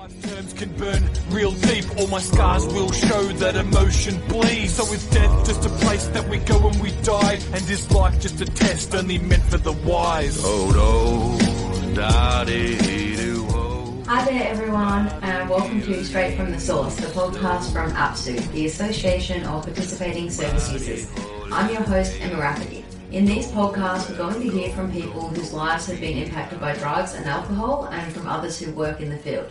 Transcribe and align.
Life 0.00 0.30
terms 0.30 0.52
can 0.54 0.72
burn 0.78 1.10
real 1.28 1.52
deep. 1.52 1.84
All 1.98 2.06
my 2.06 2.20
scars 2.20 2.66
will 2.68 2.90
show 2.90 3.22
that 3.22 3.54
emotion 3.54 4.18
bleeds. 4.28 4.72
So 4.72 4.90
is 4.94 5.04
death 5.10 5.46
just 5.46 5.66
a 5.66 5.68
place 5.68 6.06
that 6.06 6.26
we 6.26 6.38
go 6.38 6.58
when 6.58 6.78
we 6.78 6.92
die? 7.02 7.38
And 7.52 7.68
is 7.68 7.90
life 7.90 8.18
just 8.18 8.40
a 8.40 8.46
test 8.46 8.94
only 8.94 9.18
meant 9.18 9.42
for 9.42 9.58
the 9.58 9.72
wise? 9.72 10.40
Oh 10.42 10.70
no, 10.72 11.94
da-dee-doo, 11.94 13.46
oh. 13.50 14.02
Hi 14.06 14.24
there, 14.24 14.48
everyone, 14.48 15.08
and 15.20 15.50
welcome 15.50 15.82
to 15.82 16.02
Straight 16.02 16.34
from 16.34 16.50
the 16.50 16.60
Source, 16.60 16.96
the 16.96 17.08
podcast 17.08 17.70
from 17.70 17.90
APSU, 17.90 18.50
the 18.52 18.64
Association 18.64 19.44
of 19.44 19.64
Participating 19.64 20.30
Service 20.30 20.72
Users. 20.72 21.12
I'm 21.52 21.70
your 21.70 21.82
host, 21.82 22.18
Emma 22.22 22.40
Rafferty. 22.40 22.86
In 23.12 23.26
these 23.26 23.48
podcasts, 23.48 24.08
we're 24.08 24.16
going 24.16 24.40
to 24.40 24.48
hear 24.48 24.70
from 24.70 24.90
people 24.92 25.28
whose 25.28 25.52
lives 25.52 25.84
have 25.88 26.00
been 26.00 26.16
impacted 26.16 26.58
by 26.58 26.74
drugs 26.76 27.12
and 27.12 27.26
alcohol, 27.26 27.84
and 27.92 28.10
from 28.14 28.26
others 28.26 28.58
who 28.58 28.72
work 28.72 29.02
in 29.02 29.10
the 29.10 29.18
field. 29.18 29.50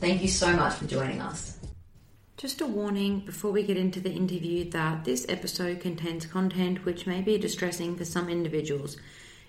Thank 0.00 0.22
you 0.22 0.28
so 0.28 0.56
much 0.56 0.76
for 0.76 0.86
joining 0.86 1.20
us. 1.20 1.58
Just 2.38 2.62
a 2.62 2.66
warning 2.66 3.20
before 3.20 3.50
we 3.50 3.62
get 3.62 3.76
into 3.76 4.00
the 4.00 4.10
interview 4.10 4.70
that 4.70 5.04
this 5.04 5.26
episode 5.28 5.80
contains 5.80 6.24
content 6.24 6.86
which 6.86 7.06
may 7.06 7.20
be 7.20 7.36
distressing 7.36 7.96
for 7.96 8.06
some 8.06 8.30
individuals. 8.30 8.96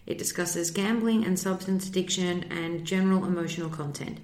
It 0.05 0.17
discusses 0.17 0.69
gambling 0.69 1.23
and 1.23 1.39
substance 1.39 1.87
addiction 1.87 2.51
and 2.51 2.83
general 2.83 3.23
emotional 3.23 3.69
content. 3.69 4.19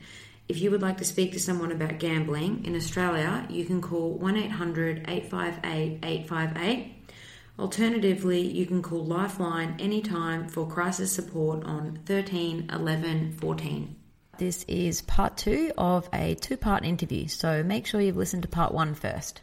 If 0.50 0.60
you 0.60 0.70
would 0.70 0.82
like 0.82 0.98
to 0.98 1.06
speak 1.06 1.32
to 1.32 1.40
someone 1.40 1.72
about 1.72 1.98
gambling 1.98 2.66
in 2.66 2.76
Australia, 2.76 3.48
you 3.50 3.64
can 3.64 3.82
call 3.82 4.12
1 4.18 4.36
800 4.36 5.06
858 5.08 6.00
858. 6.04 6.94
Alternatively, 7.58 8.42
you 8.42 8.66
can 8.66 8.82
call 8.82 9.06
Lifeline 9.06 9.78
anytime 9.80 10.50
for 10.50 10.68
crisis 10.68 11.14
support 11.14 11.64
on 11.64 12.00
13 12.06 12.70
11 12.70 13.32
14. 13.40 13.96
This 14.38 14.64
is 14.68 15.02
part 15.02 15.36
two 15.38 15.72
of 15.78 16.08
a 16.14 16.36
two 16.36 16.58
part 16.58 16.86
interview, 16.86 17.28
so 17.28 17.64
make 17.64 17.88
sure 17.88 18.00
you've 18.00 18.18
listened 18.18 18.44
to 18.44 18.48
part 18.48 18.74
one 18.74 18.94
first. 18.94 19.42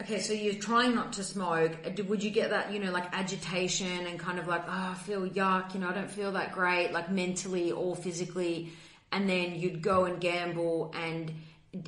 Okay, 0.00 0.20
so 0.20 0.32
you're 0.32 0.54
trying 0.54 0.94
not 0.94 1.12
to 1.14 1.24
smoke. 1.24 1.72
Would 2.08 2.22
you 2.22 2.30
get 2.30 2.50
that, 2.50 2.72
you 2.72 2.78
know, 2.78 2.90
like 2.90 3.12
agitation 3.12 4.06
and 4.06 4.18
kind 4.18 4.38
of 4.38 4.48
like, 4.48 4.62
oh, 4.66 4.90
I 4.92 4.94
feel 4.94 5.28
yuck, 5.28 5.74
you 5.74 5.80
know, 5.80 5.90
I 5.90 5.92
don't 5.92 6.10
feel 6.10 6.32
that 6.32 6.52
great, 6.52 6.92
like 6.92 7.10
mentally 7.10 7.72
or 7.72 7.94
physically, 7.96 8.72
and 9.12 9.28
then 9.28 9.56
you'd 9.56 9.82
go 9.82 10.04
and 10.06 10.20
gamble, 10.20 10.94
and 10.94 11.32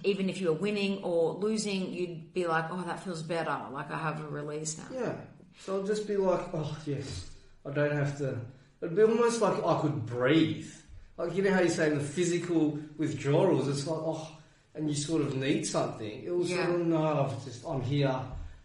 even 0.04 0.28
if 0.28 0.40
you 0.40 0.48
were 0.48 0.58
winning 0.58 1.02
or 1.02 1.34
losing, 1.34 1.92
you'd 1.92 2.34
be 2.34 2.46
like, 2.46 2.66
oh, 2.70 2.82
that 2.82 3.02
feels 3.02 3.22
better, 3.22 3.56
like 3.72 3.90
I 3.90 3.98
have 3.98 4.20
a 4.20 4.28
release 4.28 4.76
now. 4.76 4.84
Yeah. 4.92 5.14
So 5.60 5.76
I'll 5.76 5.84
just 5.84 6.08
be 6.08 6.16
like, 6.16 6.40
oh 6.52 6.76
yes, 6.84 7.30
I 7.64 7.70
don't 7.70 7.92
have 7.92 8.18
to. 8.18 8.36
It'd 8.80 8.96
be 8.96 9.02
almost 9.02 9.40
like 9.40 9.64
I 9.64 9.80
could 9.80 10.06
breathe. 10.06 10.70
Like 11.18 11.34
you 11.36 11.42
know 11.42 11.52
how 11.52 11.60
you 11.60 11.68
say 11.68 11.90
the 11.90 12.00
physical 12.00 12.78
withdrawals, 12.96 13.68
it's 13.68 13.86
like 13.86 14.00
oh, 14.02 14.28
and 14.74 14.88
you 14.88 14.94
sort 14.96 15.22
of 15.22 15.36
need 15.36 15.66
something. 15.66 16.22
It 16.24 16.34
was 16.34 16.50
Yeah. 16.50 16.66
sort 16.66 16.80
of 16.80 16.86
no, 16.86 17.24
I've 17.24 17.44
just 17.44 17.64
I'm 17.66 17.82
here. 17.82 18.08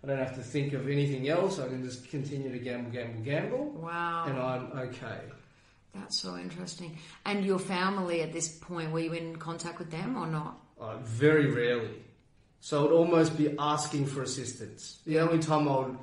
I 0.04 0.08
don't 0.08 0.18
have 0.20 0.36
to 0.36 0.44
think 0.44 0.74
of 0.74 0.88
anything 0.88 1.28
else. 1.28 1.60
I 1.60 1.68
can 1.68 1.84
just 1.84 2.10
continue 2.10 2.52
to 2.52 2.60
gamble, 2.60 2.92
gamble, 2.92 3.22
gamble, 3.24 3.66
Wow. 3.82 4.26
and 4.28 4.40
I'm 4.40 4.72
okay. 4.90 5.20
That's 5.94 6.20
so 6.20 6.38
interesting. 6.38 6.98
And 7.26 7.44
your 7.44 7.60
family 7.60 8.22
at 8.22 8.32
this 8.32 8.48
point, 8.48 8.92
were 8.92 9.00
you 9.00 9.14
in 9.14 9.36
contact 9.38 9.80
with 9.80 9.90
them 9.92 10.16
or 10.16 10.28
not? 10.28 10.60
Uh, 10.80 10.98
very 10.98 11.48
rarely. 11.52 12.04
So 12.60 12.86
I'd 12.86 12.92
almost 12.92 13.36
be 13.38 13.56
asking 13.58 14.06
for 14.06 14.22
assistance. 14.22 15.00
The 15.06 15.20
only 15.20 15.40
time 15.40 15.68
I 15.68 15.78
would 15.80 15.98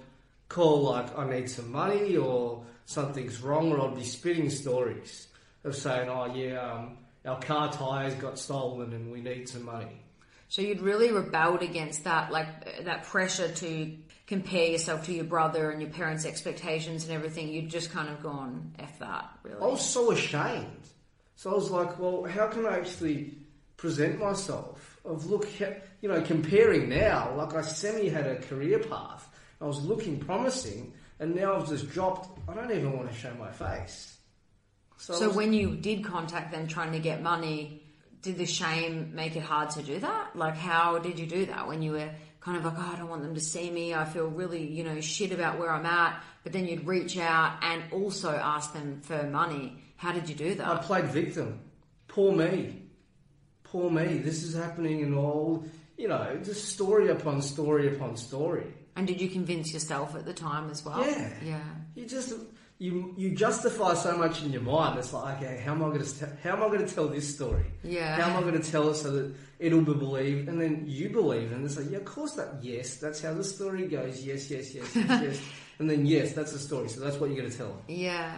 call, 0.49 0.83
like, 0.83 1.17
I 1.17 1.29
need 1.31 1.49
some 1.49 1.71
money 1.71 2.17
or 2.17 2.65
something's 2.87 3.41
wrong, 3.41 3.71
or 3.73 3.81
I'd 3.89 3.95
be 3.95 4.05
spitting 4.05 4.51
stories 4.51 5.29
of 5.65 5.75
saying, 5.75 6.09
oh, 6.09 6.33
yeah, 6.35 6.61
um, 6.61 6.99
our 7.25 7.41
car 7.41 7.73
tyres 7.73 8.15
got 8.15 8.39
stolen 8.39 8.93
and 8.93 9.11
we 9.11 9.21
need 9.21 9.49
some 9.49 9.65
money. 9.65 10.01
So 10.49 10.63
you'd 10.63 10.81
really 10.81 11.11
rebelled 11.11 11.63
against 11.63 12.05
that, 12.05 12.31
like 12.31 12.85
that 12.85 13.05
pressure 13.05 13.49
to 13.49 13.97
compare 14.27 14.69
yourself 14.69 15.07
to 15.07 15.13
your 15.13 15.25
brother 15.25 15.71
and 15.71 15.81
your 15.81 15.91
parents' 15.91 16.25
expectations 16.25 17.05
and 17.05 17.13
everything. 17.13 17.49
You'd 17.49 17.71
just 17.71 17.91
kind 17.91 18.09
of 18.09 18.23
gone 18.23 18.73
f 18.79 18.99
that, 19.01 19.31
really. 19.43 19.61
I 19.61 19.67
was 19.67 19.85
so 19.85 20.13
ashamed. 20.13 20.67
So 21.37 21.51
I 21.51 21.55
was 21.55 21.71
like, 21.71 21.99
well, 21.99 22.25
how 22.25 22.47
can 22.47 22.67
I 22.67 22.79
actually 22.79 23.35
present 23.77 24.21
myself? 24.21 24.99
Of 25.05 25.27
look, 25.27 25.49
you 26.01 26.09
know, 26.09 26.23
comparing 26.23 26.89
now, 26.89 27.35
like 27.37 27.55
I 27.55 27.61
semi 27.63 28.09
had 28.09 28.27
a 28.27 28.37
career 28.37 28.79
path. 28.79 29.29
I 29.61 29.67
was 29.67 29.85
looking 29.85 30.19
promising, 30.19 30.95
and 31.21 31.35
now 31.35 31.57
I've 31.57 31.69
just 31.69 31.91
dropped. 31.91 32.39
I 32.49 32.55
don't 32.55 32.71
even 32.71 32.97
want 32.97 33.11
to 33.11 33.17
show 33.17 33.35
my 33.35 33.51
face. 33.51 34.14
So, 34.97 35.15
So 35.15 35.27
was- 35.29 35.37
when 35.37 35.53
you 35.53 35.77
did 35.77 36.05
contact 36.05 36.53
them 36.53 36.67
trying 36.67 36.93
to 36.93 36.99
get 36.99 37.23
money, 37.23 37.83
did 38.23 38.39
the 38.39 38.47
shame 38.47 39.15
make 39.15 39.37
it 39.37 39.43
hard 39.43 39.71
to 39.71 39.83
do 39.83 39.99
that? 40.01 40.35
Like, 40.37 40.57
how 40.57 40.99
did 40.99 41.19
you 41.19 41.27
do 41.27 41.47
that 41.47 41.67
when 41.69 41.83
you 41.83 41.93
were 41.93 42.11
kind 42.41 42.57
of 42.59 42.65
like, 42.65 42.75
oh, 42.77 42.91
I 42.95 42.99
don't 42.99 43.09
want 43.09 43.23
them 43.23 43.35
to 43.35 43.41
see 43.41 43.71
me. 43.71 43.95
I 43.95 44.05
feel 44.05 44.27
really, 44.29 44.67
you 44.67 44.85
know, 44.85 45.01
shit 45.01 45.33
about 45.33 45.59
where 45.59 45.71
I'm 45.71 45.87
at. 45.87 46.23
But 46.43 46.53
then 46.53 46.67
you'd 46.67 46.87
reach 46.87 47.17
out 47.19 47.59
and 47.63 47.83
also 47.91 48.31
ask 48.31 48.73
them 48.75 49.01
for 49.03 49.23
money. 49.25 49.79
How 49.97 50.13
did 50.13 50.29
you 50.29 50.35
do 50.35 50.55
that? 50.57 50.67
I 50.67 50.77
played 50.77 51.07
victim. 51.07 51.61
Poor 52.07 52.33
me. 52.35 52.83
Poor 53.65 53.91
me. 53.91 54.19
This 54.19 54.43
is 54.43 54.55
happening 54.55 55.01
in 55.01 55.15
all, 55.15 55.65
you 55.97 56.07
know, 56.09 56.39
just 56.45 56.69
story 56.69 57.09
upon 57.09 57.41
story 57.41 57.95
upon 57.97 58.17
story. 58.17 58.67
And 58.97 59.07
did 59.07 59.21
you 59.21 59.29
convince 59.31 59.73
yourself 59.73 60.15
at 60.15 60.25
the 60.27 60.35
time 60.35 60.71
as 60.71 60.85
well? 60.85 61.05
Yeah. 61.05 61.33
Yeah. 61.43 61.61
You 61.95 62.05
just 62.07 62.33
you 62.79 63.15
you 63.17 63.31
justify 63.35 63.95
so 63.95 64.17
much 64.17 64.43
in 64.43 64.53
your 64.53 64.63
mind. 64.63 64.99
It's 64.99 65.13
like, 65.13 65.37
okay, 65.37 65.63
how 65.65 65.73
am 65.73 65.85
I 65.85 65.89
going 65.89 66.05
to 66.05 66.29
how 66.43 66.57
am 66.57 66.63
I 66.63 66.67
going 66.67 66.87
to 66.87 66.93
tell 66.95 67.09
this 67.09 67.33
story? 67.33 67.67
Yeah. 67.83 68.21
How 68.21 68.31
am 68.31 68.37
I 68.37 68.41
going 68.41 68.61
to 68.61 68.71
tell 68.71 68.89
it 68.91 68.97
so 68.97 69.11
that 69.13 69.35
it'll 69.59 69.83
be 69.83 69.95
believed, 69.95 70.49
and 70.49 70.61
then 70.61 70.85
you 70.87 71.11
believe, 71.11 71.53
and 71.53 71.65
it's 71.65 71.77
like, 71.77 71.91
yeah, 71.91 71.99
of 71.99 72.05
course 72.05 72.33
that. 72.33 72.63
Yes, 72.63 72.97
that's 72.97 73.23
how 73.23 73.35
the 73.35 73.45
story 73.45 73.87
goes. 73.87 74.25
Yes, 74.25 74.51
yes, 74.51 74.75
yes, 74.75 74.95
yes, 74.95 75.07
yes. 75.23 75.41
And 75.79 75.89
then 75.89 76.07
yes, 76.07 76.33
that's 76.33 76.53
the 76.53 76.59
story. 76.59 76.89
So 76.89 77.01
that's 77.01 77.17
what 77.17 77.31
you're 77.31 77.39
going 77.39 77.51
to 77.51 77.57
tell. 77.57 77.83
Yeah. 77.89 78.37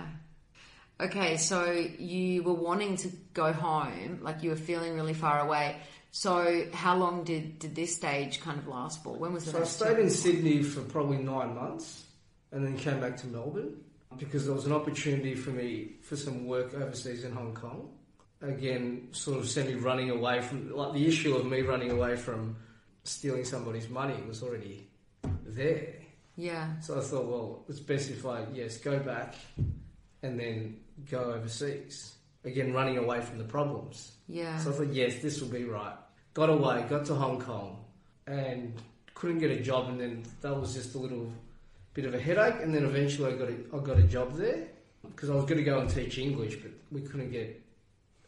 Okay, 0.98 1.36
so 1.36 1.70
you 1.98 2.42
were 2.42 2.54
wanting 2.54 2.96
to 2.98 3.10
go 3.34 3.52
home, 3.52 4.20
like 4.22 4.42
you 4.42 4.50
were 4.50 4.56
feeling 4.56 4.94
really 4.94 5.12
far 5.12 5.40
away. 5.40 5.76
So 6.10 6.64
how 6.72 6.96
long 6.96 7.24
did, 7.24 7.58
did 7.58 7.74
this 7.74 7.94
stage 7.94 8.40
kind 8.40 8.58
of 8.58 8.66
last 8.66 9.02
for? 9.02 9.14
When 9.14 9.34
was 9.34 9.44
the 9.44 9.50
So 9.50 9.60
I 9.60 9.64
stayed 9.64 9.98
in 9.98 10.08
Sydney 10.08 10.62
for 10.62 10.80
probably 10.80 11.18
nine 11.18 11.54
months, 11.54 12.04
and 12.50 12.64
then 12.64 12.78
came 12.78 13.00
back 13.00 13.18
to 13.18 13.26
Melbourne 13.26 13.76
because 14.18 14.46
there 14.46 14.54
was 14.54 14.66
an 14.66 14.72
opportunity 14.72 15.34
for 15.34 15.50
me 15.50 15.96
for 16.02 16.16
some 16.16 16.46
work 16.46 16.74
overseas 16.74 17.24
in 17.24 17.32
Hong 17.32 17.54
Kong. 17.54 17.90
Again, 18.42 19.08
sort 19.12 19.38
of 19.38 19.48
semi 19.48 19.74
running 19.74 20.10
away 20.10 20.40
from 20.40 20.74
like 20.74 20.92
the 20.92 21.06
issue 21.06 21.34
of 21.34 21.46
me 21.46 21.62
running 21.62 21.90
away 21.90 22.16
from 22.16 22.56
stealing 23.04 23.44
somebody's 23.44 23.88
money 23.88 24.16
was 24.26 24.42
already 24.42 24.88
there. 25.46 25.94
Yeah. 26.36 26.78
So 26.80 26.98
I 26.98 27.00
thought, 27.00 27.26
well, 27.26 27.64
it's 27.68 27.80
best 27.80 28.10
if 28.10 28.26
I 28.26 28.44
yes 28.52 28.76
go 28.78 28.98
back 28.98 29.34
and 30.22 30.38
then 30.38 30.80
go 31.10 31.32
overseas. 31.32 32.14
Again, 32.44 32.72
running 32.72 32.98
away 32.98 33.20
from 33.22 33.38
the 33.38 33.44
problems. 33.44 34.12
Yeah. 34.28 34.58
So 34.58 34.70
I 34.70 34.74
thought, 34.74 34.92
yes, 34.92 35.20
this 35.20 35.40
will 35.40 35.48
be 35.48 35.64
right. 35.64 35.96
Got 36.32 36.50
away, 36.50 36.84
got 36.88 37.06
to 37.06 37.14
Hong 37.14 37.40
Kong, 37.40 37.84
and 38.26 38.74
couldn't 39.14 39.38
get 39.38 39.50
a 39.50 39.60
job, 39.60 39.88
and 39.88 39.98
then 39.98 40.22
that 40.42 40.54
was 40.54 40.74
just 40.74 40.94
a 40.94 40.98
little 40.98 41.32
bit 41.96 42.04
of 42.04 42.14
a 42.14 42.20
headache. 42.20 42.62
And 42.62 42.72
then 42.72 42.84
eventually, 42.84 43.32
I 43.32 43.36
got 43.36 43.48
a, 43.48 43.56
I 43.74 43.78
got 43.80 43.98
a 43.98 44.02
job 44.02 44.36
there 44.36 44.68
because 45.02 45.30
I 45.30 45.34
was 45.34 45.46
going 45.46 45.56
to 45.56 45.64
go 45.64 45.80
and 45.80 45.90
teach 45.90 46.18
English, 46.18 46.56
but 46.56 46.70
we 46.92 47.00
couldn't 47.00 47.30
get 47.32 47.60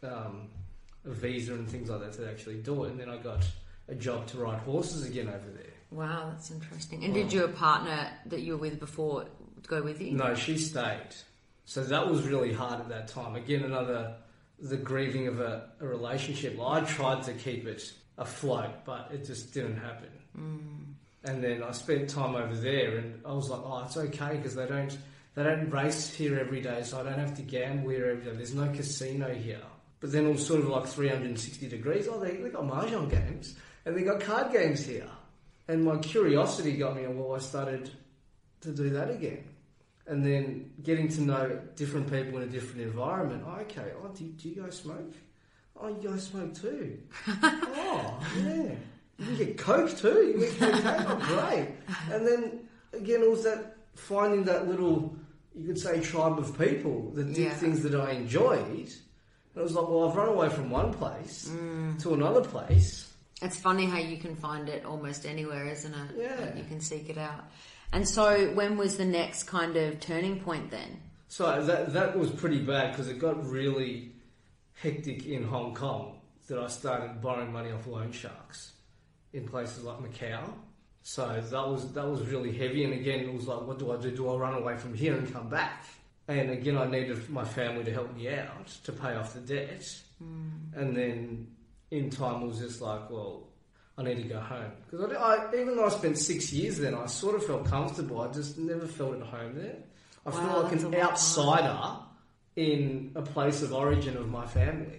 um, 0.03 0.49
a 1.05 1.11
visa 1.11 1.53
and 1.53 1.69
things 1.69 1.91
like 1.91 2.01
that 2.01 2.15
to 2.15 2.28
actually 2.28 2.57
do 2.57 2.84
it. 2.84 2.93
And 2.93 3.01
then 3.01 3.11
I 3.11 3.19
got 3.19 3.47
a 3.89 3.95
job 3.95 4.27
to 4.28 4.39
ride 4.39 4.59
horses 4.61 5.07
again 5.07 5.28
over 5.28 5.51
there. 5.55 5.75
Wow, 5.91 6.31
that's 6.31 6.51
interesting. 6.51 7.05
And 7.05 7.15
did 7.15 7.33
your 7.33 7.49
partner 7.49 8.11
that 8.27 8.41
you 8.41 8.53
were 8.53 8.59
with 8.59 8.81
before 8.81 9.27
go 9.67 9.83
with 9.83 10.01
you? 10.01 10.12
No, 10.12 10.34
she 10.34 10.59
stayed. 10.59 11.15
So 11.67 11.84
that 11.84 12.09
was 12.09 12.27
really 12.27 12.53
hard 12.53 12.81
at 12.81 12.89
that 12.89 13.09
time. 13.09 13.37
Again, 13.37 13.62
another 13.62 14.15
the 14.61 14.77
grieving 14.77 15.28
of 15.28 15.41
a, 15.41 15.71
a 15.81 15.87
relationship. 15.87 16.59
I 16.61 16.81
tried 16.81 17.23
to 17.25 17.33
keep 17.33 17.67
it 17.67 17.93
afloat, 18.17 18.84
but 18.84 19.10
it 19.13 19.25
just 19.25 19.54
didn't 19.54 19.77
happen. 19.77 20.09
And 21.24 21.42
then 21.42 21.62
I 21.62 21.72
spent 21.72 22.09
time 22.09 22.36
over 22.36 22.54
there, 22.54 22.98
and 22.98 23.20
I 23.24 23.32
was 23.32 23.50
like, 23.50 23.60
"Oh, 23.62 23.82
it's 23.84 23.97
okay 23.97 24.36
because 24.36 24.54
they 24.54 24.66
don't 24.66 24.97
they 25.34 25.42
don't 25.44 25.70
race 25.70 26.15
here 26.15 26.38
every 26.38 26.60
day, 26.60 26.82
so 26.82 27.00
I 27.00 27.03
don't 27.03 27.18
have 27.18 27.36
to 27.36 27.42
gamble 27.42 27.91
here 27.91 28.10
every 28.10 28.24
day. 28.24 28.36
There's 28.36 28.54
no 28.54 28.68
casino 28.68 29.32
here." 29.34 29.62
But 30.00 30.12
then 30.12 30.26
it 30.26 30.30
was 30.30 30.47
sort 30.47 30.60
of 30.60 30.68
like 30.68 30.86
360 30.86 31.68
degrees. 31.68 32.06
Oh, 32.09 32.20
they, 32.20 32.36
they 32.36 32.50
got 32.50 32.62
mahjong 32.62 33.10
games 33.10 33.56
and 33.84 33.97
they 33.97 34.03
got 34.03 34.20
card 34.20 34.53
games 34.53 34.84
here. 34.84 35.09
And 35.66 35.84
my 35.84 35.97
curiosity 35.98 36.76
got 36.76 36.94
me, 36.97 37.04
and 37.04 37.18
well, 37.18 37.34
I 37.34 37.38
started 37.38 37.91
to 38.60 38.70
do 38.70 38.91
that 38.91 39.10
again. 39.10 39.44
And 40.06 40.24
then 40.24 40.72
getting 40.82 41.09
to 41.09 41.20
know 41.22 41.60
different 41.74 42.10
people 42.10 42.38
in 42.38 42.44
a 42.44 42.50
different 42.50 42.82
environment. 42.82 43.44
Oh, 43.47 43.60
okay, 43.62 43.92
oh, 44.03 44.09
do, 44.09 44.24
do 44.24 44.48
you 44.48 44.62
guys 44.62 44.76
smoke? 44.76 45.12
Oh, 45.76 45.88
you 45.88 46.09
guys 46.09 46.24
smoke 46.24 46.54
too? 46.54 46.98
oh, 47.28 48.18
yeah. 48.38 48.74
You 49.18 49.26
can 49.26 49.36
get 49.36 49.59
Coke 49.59 49.97
too. 49.97 50.34
You 50.38 50.47
get 50.47 50.59
cocaine. 50.59 51.06
Oh, 51.09 51.16
great. 51.26 51.68
And 52.12 52.26
then 52.26 52.68
again, 52.92 53.22
it 53.22 53.30
was 53.30 53.44
that 53.44 53.76
finding 53.97 54.44
that 54.44 54.68
little, 54.68 55.16
you 55.56 55.66
could 55.66 55.78
say, 55.78 56.00
tribe 56.00 56.38
of 56.38 56.56
people 56.59 57.10
that 57.15 57.24
did 57.26 57.36
Yeah. 57.36 57.54
things 57.54 57.82
that 57.82 57.94
I 57.94 58.12
enjoyed. 58.12 58.60
And 58.68 59.56
it 59.56 59.62
was 59.62 59.74
like, 59.74 59.88
well, 59.88 60.09
I've 60.09 60.16
run 60.16 60.28
away 60.28 60.48
from 60.50 60.70
one 60.70 60.92
place 60.92 61.48
Mm. 61.48 62.00
to 62.03 62.15
another 62.15 62.42
place. 62.42 63.12
It's 63.42 63.59
funny 63.59 63.86
how 63.86 63.98
you 63.98 64.16
can 64.18 64.36
find 64.36 64.68
it 64.68 64.84
almost 64.84 65.26
anywhere, 65.26 65.66
isn't 65.66 65.92
it? 65.94 66.10
Yeah. 66.16 66.36
Like 66.41 66.56
you 66.56 66.65
can 66.65 66.80
seek 66.80 67.09
it 67.10 67.18
out. 67.18 67.44
And 67.92 68.06
so, 68.09 68.53
when 68.54 68.76
was 68.76 68.97
the 68.98 69.04
next 69.04 69.44
kind 69.44 69.76
of 69.76 69.98
turning 70.00 70.41
point 70.41 70.70
then? 70.70 71.00
So 71.28 71.62
that 71.65 71.92
that 71.92 72.18
was 72.18 72.30
pretty 72.30 72.59
bad 72.60 72.92
because 72.92 73.09
it 73.09 73.18
got 73.18 73.44
really 73.48 74.12
hectic 74.74 75.26
in 75.26 75.42
Hong 75.44 75.74
Kong 75.74 76.20
that 76.48 76.59
I 76.59 76.66
started 76.68 77.20
borrowing 77.20 77.53
money 77.53 77.70
off 77.72 77.86
loan 77.86 78.12
sharks 78.12 78.72
in 79.33 79.47
places 79.48 79.84
like 79.84 79.98
Macau. 79.98 80.41
So 81.03 81.27
that 81.51 81.69
was 81.69 81.92
that 81.95 82.07
was 82.07 82.22
really 82.27 82.53
heavy, 82.57 82.84
and 82.84 82.92
again 82.92 83.21
it 83.21 83.33
was 83.33 83.47
like, 83.47 83.63
what 83.63 83.78
do 83.78 83.92
I 83.92 83.97
do? 83.97 84.10
Do 84.10 84.28
I 84.30 84.36
run 84.36 84.54
away 84.54 84.77
from 84.77 84.95
here 84.95 85.16
and 85.16 85.33
come 85.33 85.48
back? 85.48 85.84
And 86.27 86.51
again, 86.51 86.77
I 86.77 86.86
needed 86.86 87.30
my 87.30 87.45
family 87.45 87.84
to 87.84 87.92
help 87.92 88.15
me 88.15 88.28
out 88.28 88.66
to 88.84 88.92
pay 88.92 89.15
off 89.15 89.33
the 89.33 89.41
debt, 89.41 89.84
and 90.21 90.95
then 90.97 91.47
in 91.91 92.10
time 92.10 92.42
it 92.42 92.47
was 92.48 92.59
just 92.59 92.83
like, 92.83 93.09
well, 93.09 93.48
I 93.97 94.03
need 94.03 94.16
to 94.16 94.28
go 94.28 94.39
home 94.41 94.72
because 94.91 95.10
I, 95.13 95.15
I, 95.16 95.54
even 95.59 95.77
though 95.77 95.86
I 95.86 95.89
spent 95.89 96.19
six 96.19 96.53
years 96.53 96.77
there, 96.78 96.95
I 96.98 97.07
sort 97.07 97.34
of 97.36 97.47
felt 97.47 97.65
comfortable. 97.65 98.21
I 98.21 98.28
just 98.30 98.59
never 98.59 98.86
felt 98.86 99.15
at 99.16 99.22
home 99.22 99.54
there. 99.54 99.77
I 100.27 100.30
Wow, 100.30 100.36
feel 100.36 100.63
like 100.65 100.72
an 100.83 100.95
outsider 100.97 102.01
in 102.57 103.13
a 103.15 103.22
place 103.22 103.63
of 103.63 103.72
origin 103.72 104.16
of 104.19 104.28
my 104.28 104.47
family. 104.47 104.98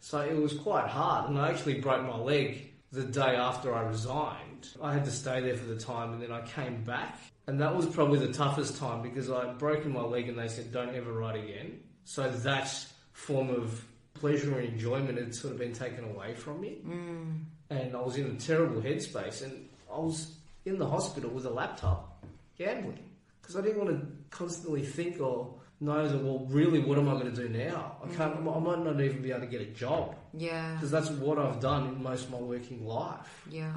So 0.00 0.18
it 0.20 0.34
was 0.36 0.54
quite 0.54 0.88
hard, 0.88 1.28
and 1.30 1.38
I 1.38 1.50
actually 1.50 1.80
broke 1.80 2.02
my 2.02 2.16
leg 2.16 2.69
the 2.92 3.04
day 3.04 3.36
after 3.36 3.74
I 3.74 3.82
resigned. 3.82 4.68
I 4.82 4.92
had 4.92 5.04
to 5.04 5.10
stay 5.10 5.40
there 5.40 5.56
for 5.56 5.66
the 5.66 5.78
time, 5.78 6.12
and 6.12 6.22
then 6.22 6.32
I 6.32 6.40
came 6.42 6.82
back, 6.82 7.18
and 7.46 7.60
that 7.60 7.74
was 7.74 7.86
probably 7.86 8.18
the 8.18 8.32
toughest 8.32 8.78
time 8.78 9.02
because 9.02 9.30
I'd 9.30 9.58
broken 9.58 9.92
my 9.92 10.02
leg, 10.02 10.28
and 10.28 10.38
they 10.38 10.48
said, 10.48 10.72
"Don't 10.72 10.94
ever 10.94 11.12
ride 11.12 11.36
again." 11.36 11.80
So 12.04 12.28
that 12.28 12.86
form 13.12 13.50
of 13.50 13.84
pleasure 14.14 14.58
and 14.58 14.68
enjoyment 14.68 15.18
had 15.18 15.34
sort 15.34 15.52
of 15.52 15.58
been 15.58 15.72
taken 15.72 16.04
away 16.04 16.34
from 16.34 16.60
me, 16.60 16.78
mm. 16.84 17.44
and 17.70 17.96
I 17.96 18.00
was 18.00 18.16
in 18.16 18.26
a 18.26 18.34
terrible 18.34 18.82
headspace, 18.82 19.42
and 19.42 19.68
I 19.92 19.98
was 19.98 20.34
in 20.64 20.78
the 20.78 20.86
hospital 20.86 21.30
with 21.30 21.46
a 21.46 21.50
laptop 21.50 22.22
gambling 22.58 23.10
because 23.40 23.56
I 23.56 23.62
didn't 23.62 23.84
want 23.84 24.00
to 24.00 24.06
constantly 24.36 24.82
think 24.84 25.20
or 25.20 25.54
know 25.80 26.06
that 26.08 26.22
well, 26.22 26.46
really, 26.48 26.78
what 26.80 26.98
am 26.98 27.08
I 27.08 27.12
going 27.12 27.34
to 27.34 27.42
do 27.42 27.48
now? 27.48 27.96
I 28.04 28.14
can't. 28.14 28.36
I 28.36 28.58
might 28.58 28.84
not 28.84 29.00
even 29.00 29.22
be 29.22 29.30
able 29.30 29.40
to 29.40 29.46
get 29.46 29.60
a 29.62 29.66
job 29.66 30.14
Yeah. 30.34 30.74
because 30.74 30.90
that's 30.90 31.10
what 31.10 31.38
I've 31.38 31.60
done 31.60 31.88
in 31.88 32.02
most 32.02 32.24
of 32.26 32.32
my 32.32 32.38
working 32.38 32.86
life. 32.86 33.44
Yeah. 33.50 33.72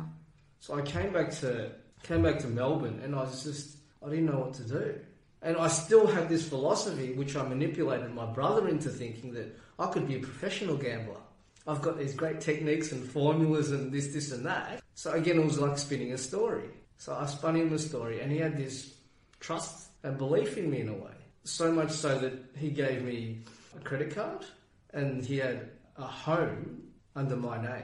So 0.60 0.76
I 0.76 0.82
came 0.82 1.12
back 1.14 1.32
to 1.42 1.72
came 2.04 2.22
back 2.22 2.40
to 2.40 2.48
Melbourne, 2.48 3.00
and 3.04 3.16
I 3.16 3.22
was 3.22 3.44
just 3.44 3.78
I 4.06 4.10
didn't 4.10 4.26
know 4.26 4.40
what 4.40 4.54
to 4.56 4.64
do, 4.64 5.00
and 5.42 5.58
I 5.58 5.68
still 5.68 6.06
had 6.08 6.28
this 6.30 6.48
philosophy 6.48 7.14
which 7.14 7.36
I 7.36 7.44
manipulated 7.44 8.14
my 8.14 8.26
brother 8.26 8.68
into 8.68 8.90
thinking 8.90 9.34
that 9.34 9.58
I 9.80 9.88
could 9.88 10.08
be 10.08 10.16
a 10.16 10.20
professional 10.20 10.76
gambler. 10.78 11.18
I've 11.66 11.82
got 11.82 11.98
these 11.98 12.14
great 12.14 12.42
techniques 12.42 12.92
and 12.92 13.02
formulas 13.10 13.72
and 13.72 13.90
this, 13.90 14.08
this, 14.14 14.34
and 14.34 14.46
that. 14.46 14.82
So 14.96 15.12
again, 15.14 15.40
it 15.40 15.46
was 15.46 15.58
like 15.60 15.78
spinning 15.78 16.12
a 16.12 16.18
story. 16.18 16.66
So 16.98 17.16
I 17.16 17.26
spun 17.26 17.56
him 17.56 17.70
the 17.70 17.80
story, 17.80 18.20
and 18.20 18.30
he 18.30 18.38
had 18.38 18.58
this 18.58 18.94
trust 19.40 19.88
and 20.04 20.18
belief 20.18 20.58
in 20.58 20.70
me 20.70 20.82
in 20.82 20.90
a 20.90 20.94
way. 20.94 21.12
So 21.44 21.72
much 21.72 21.92
so 21.92 22.18
that 22.19 22.34
he 22.56 22.69
gave 22.69 23.04
me 23.04 23.40
a 23.75 23.80
credit 23.80 24.16
card, 24.16 24.45
and 24.94 25.25
he 25.25 25.38
had 25.38 25.69
a 25.98 26.04
home 26.04 26.84
under 27.16 27.36
my 27.36 27.62
name. 27.62 27.84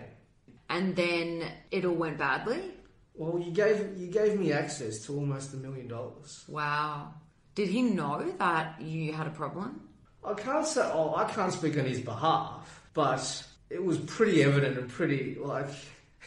And 0.70 0.96
then 0.96 1.44
it 1.72 1.86
all 1.86 1.96
went 1.96 2.18
badly? 2.18 2.62
Well, 3.16 3.40
you 3.40 3.52
gave 3.52 3.98
you 3.98 4.08
gave 4.08 4.40
me 4.40 4.54
access 4.54 5.00
to 5.06 5.16
almost 5.16 5.54
a 5.54 5.58
million 5.58 5.88
dollars. 5.88 6.46
Wow. 6.48 7.14
Did 7.56 7.68
he 7.68 7.82
know 7.82 8.32
that 8.38 8.80
you 8.80 9.12
had 9.12 9.28
a 9.28 9.32
problem? 9.32 9.90
I 10.24 10.34
can't 10.34 10.66
say. 10.66 10.90
Oh, 10.94 11.16
I 11.16 11.26
can't 11.26 11.52
speak 11.52 11.78
on 11.78 11.86
his 11.86 12.00
behalf, 12.00 12.82
but 12.94 13.46
it 13.70 13.84
was 13.84 13.98
pretty 13.98 14.44
evident 14.44 14.78
and 14.78 14.90
pretty 14.90 15.36
like 15.36 15.68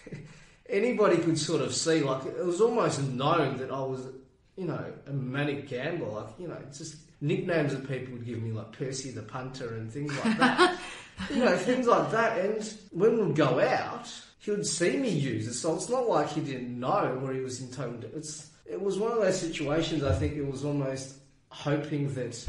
anybody 0.68 1.16
could 1.16 1.38
sort 1.38 1.62
of 1.62 1.74
see. 1.74 2.02
Like 2.02 2.26
it 2.26 2.44
was 2.44 2.60
almost 2.60 3.00
known 3.02 3.56
that 3.58 3.70
I 3.70 3.80
was, 3.80 4.08
you 4.56 4.66
know, 4.66 4.92
a 5.06 5.12
manic 5.12 5.68
gambler. 5.68 6.08
Like 6.08 6.38
you 6.38 6.48
know, 6.48 6.58
just 6.76 6.96
nicknames 7.22 7.72
that 7.72 7.88
people 7.88 8.14
would 8.14 8.26
give 8.26 8.42
me, 8.42 8.52
like 8.52 8.72
Percy 8.72 9.10
the 9.10 9.22
punter 9.22 9.76
and 9.76 9.90
things 9.90 10.12
like 10.24 10.38
that. 10.38 10.78
you 11.30 11.44
know, 11.44 11.56
things 11.56 11.86
like 11.86 12.10
that. 12.10 12.38
And 12.38 12.74
when 12.90 13.26
we'd 13.26 13.36
go 13.36 13.60
out, 13.60 14.12
he 14.38 14.50
would 14.50 14.66
see 14.66 14.96
me 14.96 15.08
use 15.08 15.46
it. 15.46 15.54
So 15.54 15.74
it's 15.74 15.88
not 15.88 16.08
like 16.08 16.28
he 16.28 16.40
didn't 16.40 16.78
know 16.78 17.20
or 17.22 17.32
he 17.32 17.40
was 17.40 17.60
in 17.60 17.70
total. 17.70 18.10
It's 18.14 18.50
it 18.66 18.80
was 18.80 18.98
one 18.98 19.12
of 19.12 19.18
those 19.18 19.40
situations. 19.40 20.02
I 20.02 20.14
think 20.14 20.34
it 20.34 20.46
was 20.46 20.64
almost 20.64 21.14
hoping 21.48 22.12
that. 22.14 22.44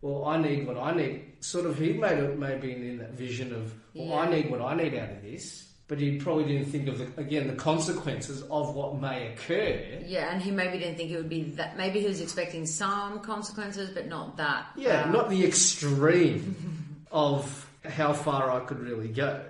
Well, 0.00 0.24
I 0.24 0.36
need 0.36 0.66
what 0.66 0.76
I 0.78 0.94
need. 0.94 1.34
Sort 1.40 1.64
of, 1.64 1.78
he 1.78 1.92
made 1.92 2.18
it 2.18 2.36
maybe 2.36 2.72
in 2.72 2.98
that 2.98 3.12
vision 3.12 3.54
of, 3.54 3.72
well, 3.94 4.18
I 4.18 4.28
need 4.28 4.50
what 4.50 4.60
I 4.60 4.74
need 4.74 4.94
out 4.94 5.10
of 5.10 5.22
this. 5.22 5.71
But 5.92 6.00
he 6.00 6.16
probably 6.16 6.44
didn't 6.44 6.70
think 6.72 6.88
of 6.88 6.96
the, 6.96 7.20
again 7.20 7.48
the 7.48 7.52
consequences 7.52 8.40
of 8.50 8.74
what 8.74 8.98
may 8.98 9.30
occur. 9.30 10.02
Yeah, 10.06 10.32
and 10.32 10.40
he 10.40 10.50
maybe 10.50 10.78
didn't 10.78 10.96
think 10.96 11.10
it 11.10 11.18
would 11.18 11.28
be 11.28 11.42
that. 11.56 11.76
Maybe 11.76 12.00
he 12.00 12.06
was 12.06 12.22
expecting 12.22 12.64
some 12.64 13.20
consequences, 13.20 13.90
but 13.90 14.06
not 14.06 14.38
that. 14.38 14.68
Yeah, 14.74 15.02
Um, 15.02 15.12
not 15.12 15.28
the 15.28 15.44
extreme 15.44 17.04
of 17.12 17.68
how 17.84 18.14
far 18.14 18.50
I 18.50 18.60
could 18.60 18.80
really 18.80 19.08
go. 19.08 19.44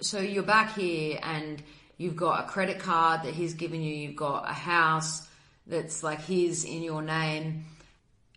so 0.00 0.18
you're 0.20 0.42
back 0.42 0.74
here 0.76 1.18
and 1.22 1.62
you've 1.96 2.16
got 2.16 2.44
a 2.44 2.46
credit 2.46 2.78
card 2.78 3.22
that 3.22 3.32
he's 3.32 3.54
given 3.54 3.80
you, 3.80 3.94
you've 3.94 4.16
got 4.16 4.46
a 4.46 4.52
house 4.52 5.26
that's 5.66 6.02
like 6.02 6.20
his 6.20 6.66
in 6.66 6.82
your 6.82 7.00
name. 7.00 7.64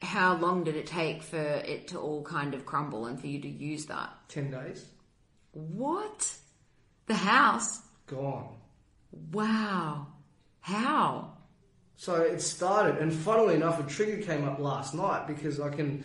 How 0.01 0.37
long 0.37 0.63
did 0.63 0.77
it 0.77 0.87
take 0.87 1.23
for 1.23 1.35
it 1.35 1.89
to 1.89 1.99
all 1.99 2.23
kind 2.23 2.53
of 2.53 2.65
crumble 2.65 3.05
and 3.05 3.19
for 3.19 3.27
you 3.27 3.41
to 3.41 3.49
use 3.49 3.87
that? 3.87 4.11
Ten 4.29 4.49
days 4.49 4.85
What? 5.51 6.35
The 7.09 7.15
house? 7.15 7.81
gone. 8.05 8.55
Wow. 9.31 10.05
How? 10.61 11.33
So 11.95 12.21
it 12.21 12.39
started, 12.39 12.99
and 12.99 13.11
funnily 13.11 13.55
enough, 13.55 13.79
a 13.79 13.83
trigger 13.89 14.23
came 14.23 14.47
up 14.47 14.59
last 14.59 14.93
night 14.93 15.25
because 15.25 15.59
I 15.59 15.69
can, 15.69 16.03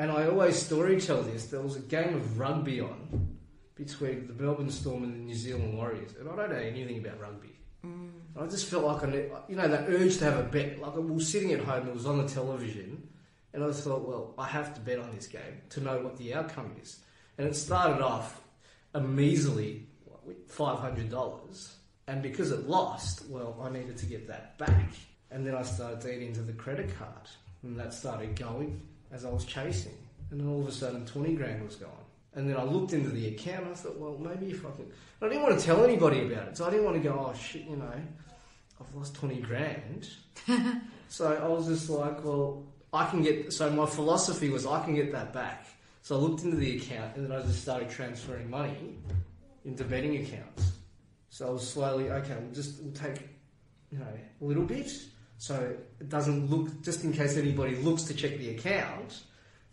and 0.00 0.10
I 0.10 0.26
always 0.26 0.56
story 0.56 1.00
tell 1.00 1.22
this. 1.22 1.46
There 1.46 1.60
was 1.60 1.76
a 1.76 1.80
game 1.80 2.16
of 2.16 2.40
rugby 2.40 2.80
on 2.80 3.36
between 3.76 4.26
the 4.26 4.34
Melbourne 4.34 4.68
Storm 4.68 5.04
and 5.04 5.14
the 5.14 5.18
New 5.18 5.34
Zealand 5.36 5.76
Warriors, 5.76 6.16
and 6.18 6.28
I 6.28 6.34
don't 6.34 6.50
know 6.50 6.56
anything 6.56 6.98
about 6.98 7.20
rugby. 7.20 7.56
And 7.84 8.12
I 8.36 8.46
just 8.48 8.66
felt 8.66 8.84
like 8.84 9.04
I, 9.04 9.06
need, 9.06 9.30
you 9.48 9.54
know, 9.54 9.68
that 9.68 9.88
urge 9.88 10.18
to 10.18 10.24
have 10.24 10.38
a 10.38 10.42
bet. 10.42 10.80
Like 10.80 10.94
I 10.94 10.98
was 10.98 11.28
sitting 11.28 11.52
at 11.52 11.60
home, 11.60 11.86
it 11.86 11.94
was 11.94 12.04
on 12.04 12.18
the 12.18 12.28
television, 12.28 13.08
and 13.54 13.62
I 13.62 13.70
thought, 13.70 14.08
well, 14.08 14.34
I 14.36 14.48
have 14.48 14.74
to 14.74 14.80
bet 14.80 14.98
on 14.98 15.14
this 15.14 15.28
game 15.28 15.62
to 15.70 15.80
know 15.80 16.00
what 16.00 16.16
the 16.16 16.34
outcome 16.34 16.72
is. 16.82 16.98
And 17.38 17.46
it 17.46 17.54
started 17.54 18.02
off 18.02 18.42
a 18.92 19.00
measly 19.00 19.86
hundred 20.58 21.10
dollars, 21.10 21.76
and 22.06 22.22
because 22.22 22.50
it 22.50 22.68
lost, 22.68 23.26
well, 23.28 23.58
I 23.62 23.70
needed 23.70 23.96
to 23.98 24.06
get 24.06 24.26
that 24.28 24.58
back. 24.58 24.90
And 25.30 25.44
then 25.46 25.54
I 25.54 25.62
started 25.62 26.00
to 26.02 26.14
eat 26.14 26.22
into 26.22 26.40
the 26.40 26.52
credit 26.52 26.96
card, 26.98 27.28
and 27.62 27.78
that 27.78 27.92
started 27.92 28.36
going 28.36 28.80
as 29.12 29.24
I 29.24 29.30
was 29.30 29.44
chasing. 29.44 29.96
And 30.30 30.40
then 30.40 30.48
all 30.48 30.60
of 30.60 30.68
a 30.68 30.72
sudden, 30.72 31.04
twenty 31.04 31.34
grand 31.34 31.64
was 31.64 31.76
gone. 31.76 31.90
And 32.34 32.48
then 32.48 32.56
I 32.56 32.64
looked 32.64 32.92
into 32.92 33.08
the 33.08 33.28
account. 33.28 33.66
I 33.66 33.74
thought, 33.74 33.98
well, 33.98 34.18
maybe 34.18 34.52
if 34.52 34.64
I 34.64 34.70
could. 34.70 34.92
I 35.22 35.28
didn't 35.28 35.42
want 35.42 35.58
to 35.58 35.64
tell 35.64 35.82
anybody 35.82 36.20
about 36.20 36.48
it, 36.48 36.56
so 36.56 36.66
I 36.66 36.70
didn't 36.70 36.84
want 36.84 37.02
to 37.02 37.02
go, 37.02 37.14
oh 37.14 37.36
shit, 37.36 37.62
you 37.62 37.76
know, 37.76 37.92
I've 38.80 38.94
lost 38.94 39.14
twenty 39.14 39.40
grand. 39.40 40.08
so 41.08 41.32
I 41.34 41.48
was 41.48 41.66
just 41.66 41.90
like, 41.90 42.24
well, 42.24 42.64
I 42.92 43.06
can 43.06 43.22
get. 43.22 43.52
So 43.52 43.68
my 43.70 43.86
philosophy 43.86 44.48
was, 44.50 44.66
I 44.66 44.84
can 44.84 44.94
get 44.94 45.12
that 45.12 45.32
back. 45.32 45.66
So 46.02 46.16
I 46.16 46.18
looked 46.18 46.44
into 46.44 46.56
the 46.56 46.76
account, 46.76 47.16
and 47.16 47.24
then 47.24 47.36
I 47.36 47.42
just 47.42 47.62
started 47.62 47.90
transferring 47.90 48.48
money 48.48 48.94
into 49.66 49.84
betting 49.84 50.16
accounts. 50.16 50.72
So 51.28 51.48
I 51.48 51.50
was 51.50 51.68
slowly, 51.68 52.10
okay, 52.10 52.34
we'll 52.40 52.54
just 52.54 52.82
we'll 52.82 52.94
take, 52.94 53.28
you 53.90 53.98
know, 53.98 54.06
a 54.40 54.44
little 54.44 54.64
bit, 54.64 54.90
so 55.36 55.76
it 56.00 56.08
doesn't 56.08 56.48
look. 56.48 56.82
Just 56.82 57.04
in 57.04 57.12
case 57.12 57.36
anybody 57.36 57.76
looks 57.76 58.04
to 58.04 58.14
check 58.14 58.38
the 58.38 58.50
account, 58.50 59.20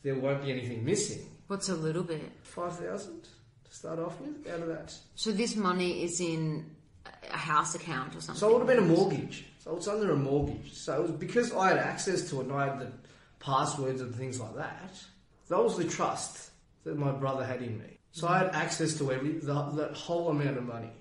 there 0.02 0.16
won't 0.16 0.44
be 0.44 0.52
anything 0.52 0.84
missing. 0.84 1.30
What's 1.48 1.70
a 1.70 1.76
little 1.76 2.04
bit? 2.04 2.30
Five 2.42 2.78
thousand 2.78 3.22
to 3.24 3.74
start 3.74 4.00
off 4.00 4.20
with 4.20 4.46
out 4.52 4.62
of 4.62 4.68
that. 4.68 4.94
So 5.16 5.32
this 5.32 5.56
money 5.56 6.04
is 6.04 6.20
in 6.20 6.66
a 7.32 7.38
house 7.38 7.76
account 7.76 8.16
or 8.16 8.22
something? 8.22 8.40
So 8.40 8.50
it 8.50 8.54
would 8.54 8.68
have 8.68 8.68
been 8.68 8.92
a 8.92 8.96
mortgage. 8.96 9.46
So 9.60 9.78
it's 9.78 9.88
under 9.88 10.12
a 10.12 10.18
mortgage. 10.18 10.74
So 10.74 10.96
it 10.96 11.02
was 11.04 11.12
because 11.12 11.54
I 11.54 11.70
had 11.70 11.78
access 11.78 12.30
to 12.30 12.42
it 12.42 12.48
and 12.48 12.54
I 12.54 12.68
had 12.68 12.80
the 12.80 12.92
passwords 13.40 14.02
and 14.02 14.14
things 14.14 14.40
like 14.40 14.56
that. 14.56 14.92
That 15.50 15.64
was 15.64 15.78
the 15.78 15.86
trust 15.86 16.50
that 16.84 16.98
my 16.98 17.12
brother 17.12 17.46
had 17.46 17.62
in 17.62 17.78
me. 17.78 17.98
So 18.14 18.28
I 18.28 18.38
had 18.38 18.50
access 18.54 18.96
to 19.00 19.12
every 19.12 19.34
the, 19.40 19.54
that 19.72 19.94
whole 19.96 20.30
amount 20.30 20.58
of 20.58 20.64
money. 20.64 20.92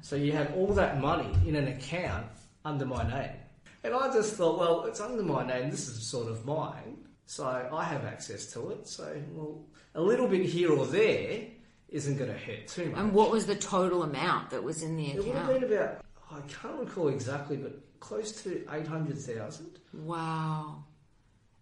So 0.00 0.16
you 0.16 0.32
had 0.32 0.52
all 0.54 0.72
that 0.74 0.98
money 0.98 1.30
in 1.46 1.54
an 1.54 1.68
account 1.68 2.26
under 2.64 2.86
my 2.86 3.08
name. 3.08 3.36
And 3.84 3.94
I 3.94 4.10
just 4.10 4.34
thought, 4.34 4.58
well, 4.58 4.84
it's 4.86 5.00
under 5.00 5.22
my 5.22 5.46
name. 5.46 5.70
This 5.70 5.86
is 5.86 6.02
sort 6.06 6.30
of 6.30 6.46
mine. 6.46 6.96
So 7.26 7.44
I 7.46 7.84
have 7.84 8.06
access 8.06 8.46
to 8.54 8.70
it. 8.70 8.88
So, 8.88 9.14
well, 9.32 9.66
a 9.94 10.00
little 10.00 10.26
bit 10.26 10.46
here 10.46 10.72
or 10.72 10.86
there 10.86 11.42
isn't 11.90 12.16
going 12.16 12.32
to 12.32 12.38
hurt 12.38 12.68
too 12.68 12.86
much. 12.86 12.98
And 12.98 13.12
what 13.12 13.30
was 13.30 13.44
the 13.44 13.54
total 13.54 14.02
amount 14.02 14.48
that 14.50 14.64
was 14.64 14.82
in 14.82 14.96
the 14.96 15.10
account? 15.10 15.26
It 15.26 15.28
would 15.28 15.36
have 15.36 15.60
been 15.60 15.78
about, 15.78 16.04
I 16.32 16.40
can't 16.48 16.80
recall 16.80 17.08
exactly, 17.08 17.58
but 17.58 17.78
close 18.00 18.32
to 18.44 18.66
800,000. 18.72 19.78
Wow. 19.92 20.84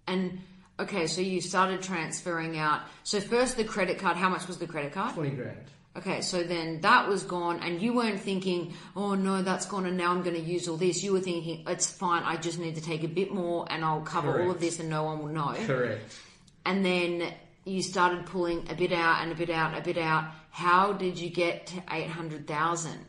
And 0.06 0.38
Okay, 0.82 1.06
so 1.06 1.20
you 1.20 1.40
started 1.40 1.80
transferring 1.80 2.58
out. 2.58 2.80
So 3.04 3.20
first 3.20 3.56
the 3.56 3.64
credit 3.64 3.98
card. 3.98 4.16
How 4.16 4.28
much 4.28 4.48
was 4.48 4.58
the 4.58 4.66
credit 4.66 4.92
card? 4.92 5.14
20 5.14 5.30
grand. 5.30 5.58
Okay, 5.94 6.22
so 6.22 6.42
then 6.42 6.80
that 6.80 7.06
was 7.06 7.22
gone, 7.22 7.60
and 7.60 7.80
you 7.80 7.92
weren't 7.92 8.18
thinking, 8.18 8.72
"Oh 8.96 9.14
no, 9.14 9.42
that's 9.42 9.66
gone, 9.66 9.84
and 9.84 9.96
now 9.96 10.10
I'm 10.10 10.22
going 10.22 10.36
to 10.36 10.42
use 10.42 10.66
all 10.66 10.78
this." 10.78 11.04
You 11.04 11.12
were 11.12 11.20
thinking, 11.20 11.64
"It's 11.68 11.90
fine. 11.90 12.22
I 12.24 12.36
just 12.36 12.58
need 12.58 12.76
to 12.76 12.80
take 12.80 13.04
a 13.04 13.08
bit 13.08 13.30
more, 13.32 13.66
and 13.70 13.84
I'll 13.84 14.00
cover 14.00 14.42
all 14.42 14.50
of 14.50 14.58
this, 14.58 14.80
and 14.80 14.88
no 14.88 15.04
one 15.04 15.18
will 15.18 15.28
know." 15.28 15.54
Correct. 15.66 16.18
And 16.64 16.84
then 16.84 17.34
you 17.64 17.82
started 17.82 18.24
pulling 18.24 18.66
a 18.70 18.74
bit 18.74 18.92
out 18.92 19.22
and 19.22 19.32
a 19.32 19.34
bit 19.34 19.50
out, 19.50 19.76
a 19.76 19.82
bit 19.82 19.98
out. 19.98 20.32
How 20.50 20.94
did 20.94 21.18
you 21.18 21.28
get 21.28 21.66
to 21.68 21.82
eight 21.90 22.08
hundred 22.08 22.46
thousand 22.46 23.04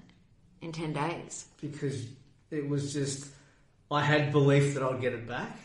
in 0.61 0.73
ten 0.73 0.91
days? 0.91 1.45
Because 1.61 2.05
it 2.51 2.67
was 2.67 2.91
just, 2.91 3.29
I 3.89 4.01
had 4.01 4.33
belief 4.33 4.73
that 4.73 4.83
I'd 4.83 4.99
get 4.99 5.13
it 5.13 5.25
back. 5.25 5.57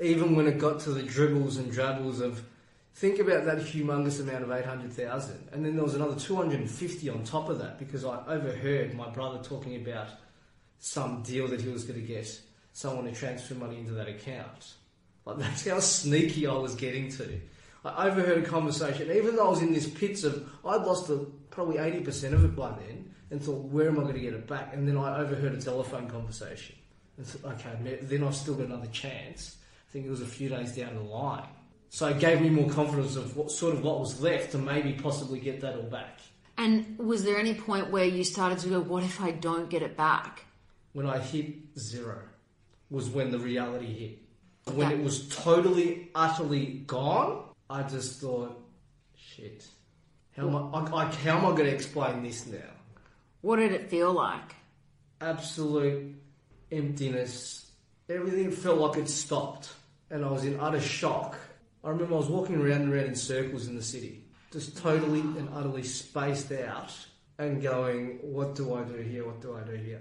Even 0.00 0.34
when 0.34 0.46
it 0.46 0.58
got 0.58 0.80
to 0.80 0.90
the 0.90 1.02
dribbles 1.02 1.56
and 1.56 1.70
drabbles 1.70 2.20
of, 2.20 2.42
think 2.94 3.18
about 3.18 3.44
that 3.44 3.58
humongous 3.58 4.20
amount 4.20 4.44
of 4.44 4.50
800,000. 4.50 5.48
And 5.52 5.64
then 5.64 5.76
there 5.76 5.84
was 5.84 5.94
another 5.94 6.18
250 6.18 7.08
on 7.10 7.24
top 7.24 7.48
of 7.48 7.58
that 7.58 7.78
because 7.78 8.04
I 8.04 8.24
overheard 8.26 8.94
my 8.94 9.08
brother 9.08 9.42
talking 9.42 9.76
about 9.76 10.08
some 10.78 11.22
deal 11.22 11.48
that 11.48 11.60
he 11.60 11.68
was 11.68 11.84
going 11.84 12.00
to 12.00 12.06
get 12.06 12.40
someone 12.72 13.04
to 13.04 13.12
transfer 13.12 13.54
money 13.54 13.78
into 13.78 13.92
that 13.92 14.08
account. 14.08 14.74
Like 15.24 15.38
that's 15.38 15.66
how 15.66 15.80
sneaky 15.80 16.46
I 16.46 16.54
was 16.54 16.74
getting 16.74 17.10
to. 17.12 17.40
I 17.84 18.08
overheard 18.08 18.42
a 18.42 18.46
conversation, 18.46 19.10
even 19.10 19.36
though 19.36 19.46
I 19.46 19.50
was 19.50 19.62
in 19.62 19.72
this 19.72 19.88
pits 19.88 20.24
of, 20.24 20.48
I'd 20.64 20.82
lost 20.82 21.10
probably 21.50 21.76
80% 21.76 22.32
of 22.32 22.44
it 22.44 22.56
by 22.56 22.70
then 22.70 23.14
and 23.30 23.42
thought, 23.42 23.64
where 23.64 23.88
am 23.88 23.98
I 23.98 24.02
going 24.02 24.14
to 24.14 24.20
get 24.20 24.32
it 24.32 24.46
back? 24.46 24.72
And 24.72 24.88
then 24.88 24.96
I 24.96 25.18
overheard 25.18 25.52
a 25.52 25.60
telephone 25.60 26.08
conversation. 26.08 26.76
And 27.16 27.26
thought, 27.26 27.52
okay, 27.54 27.98
then 28.02 28.24
I've 28.24 28.34
still 28.34 28.54
got 28.54 28.66
another 28.66 28.86
chance. 28.86 29.56
Think 29.94 30.06
it 30.06 30.10
was 30.10 30.22
a 30.22 30.26
few 30.26 30.48
days 30.48 30.74
down 30.74 30.96
the 30.96 31.02
line. 31.02 31.46
So 31.88 32.08
it 32.08 32.18
gave 32.18 32.40
me 32.40 32.50
more 32.50 32.68
confidence 32.68 33.14
of 33.14 33.36
what 33.36 33.52
sort 33.52 33.74
of 33.74 33.84
what 33.84 34.00
was 34.00 34.20
left 34.20 34.50
to 34.50 34.58
maybe 34.58 34.92
possibly 34.92 35.38
get 35.38 35.60
that 35.60 35.76
all 35.76 35.84
back. 35.84 36.18
And 36.58 36.98
was 36.98 37.22
there 37.22 37.38
any 37.38 37.54
point 37.54 37.92
where 37.92 38.04
you 38.04 38.24
started 38.24 38.58
to 38.58 38.68
go, 38.68 38.80
"What 38.80 39.04
if 39.04 39.20
I 39.20 39.30
don't 39.30 39.70
get 39.70 39.82
it 39.82 39.96
back?" 39.96 40.46
When 40.94 41.06
I 41.06 41.20
hit 41.20 41.78
zero 41.78 42.18
was 42.90 43.08
when 43.08 43.30
the 43.30 43.38
reality 43.38 43.86
hit. 43.86 44.74
When 44.74 44.90
it 44.90 45.00
was 45.00 45.28
totally, 45.28 46.10
utterly 46.12 46.82
gone, 46.86 47.44
I 47.70 47.84
just 47.84 48.20
thought, 48.20 48.60
shit. 49.14 49.64
How 50.36 50.48
am 50.48 50.56
I, 50.56 50.78
I, 50.78 51.02
I, 51.02 51.04
how 51.12 51.38
am 51.38 51.46
I 51.46 51.50
going 51.50 51.70
to 51.70 51.74
explain 51.74 52.24
this 52.24 52.46
now? 52.46 52.58
What 53.42 53.56
did 53.56 53.70
it 53.70 53.90
feel 53.90 54.12
like? 54.12 54.54
absolute 55.20 56.14
emptiness. 56.70 57.70
Everything 58.08 58.50
felt 58.50 58.78
like 58.78 58.98
it 58.98 59.08
stopped, 59.08 59.72
and 60.14 60.24
I 60.24 60.30
was 60.30 60.44
in 60.44 60.58
utter 60.60 60.80
shock. 60.80 61.36
I 61.82 61.90
remember 61.90 62.14
I 62.14 62.18
was 62.18 62.28
walking 62.28 62.54
around 62.54 62.82
and 62.82 62.94
around 62.94 63.06
in 63.06 63.16
circles 63.16 63.66
in 63.66 63.74
the 63.74 63.82
city, 63.82 64.22
just 64.52 64.78
totally 64.78 65.20
and 65.20 65.48
utterly 65.52 65.82
spaced 65.82 66.52
out, 66.52 66.94
and 67.38 67.60
going, 67.60 68.20
"What 68.22 68.54
do 68.54 68.74
I 68.74 68.84
do 68.84 68.94
here? 68.94 69.26
What 69.26 69.42
do 69.42 69.56
I 69.56 69.62
do 69.62 69.74
here?" 69.74 70.00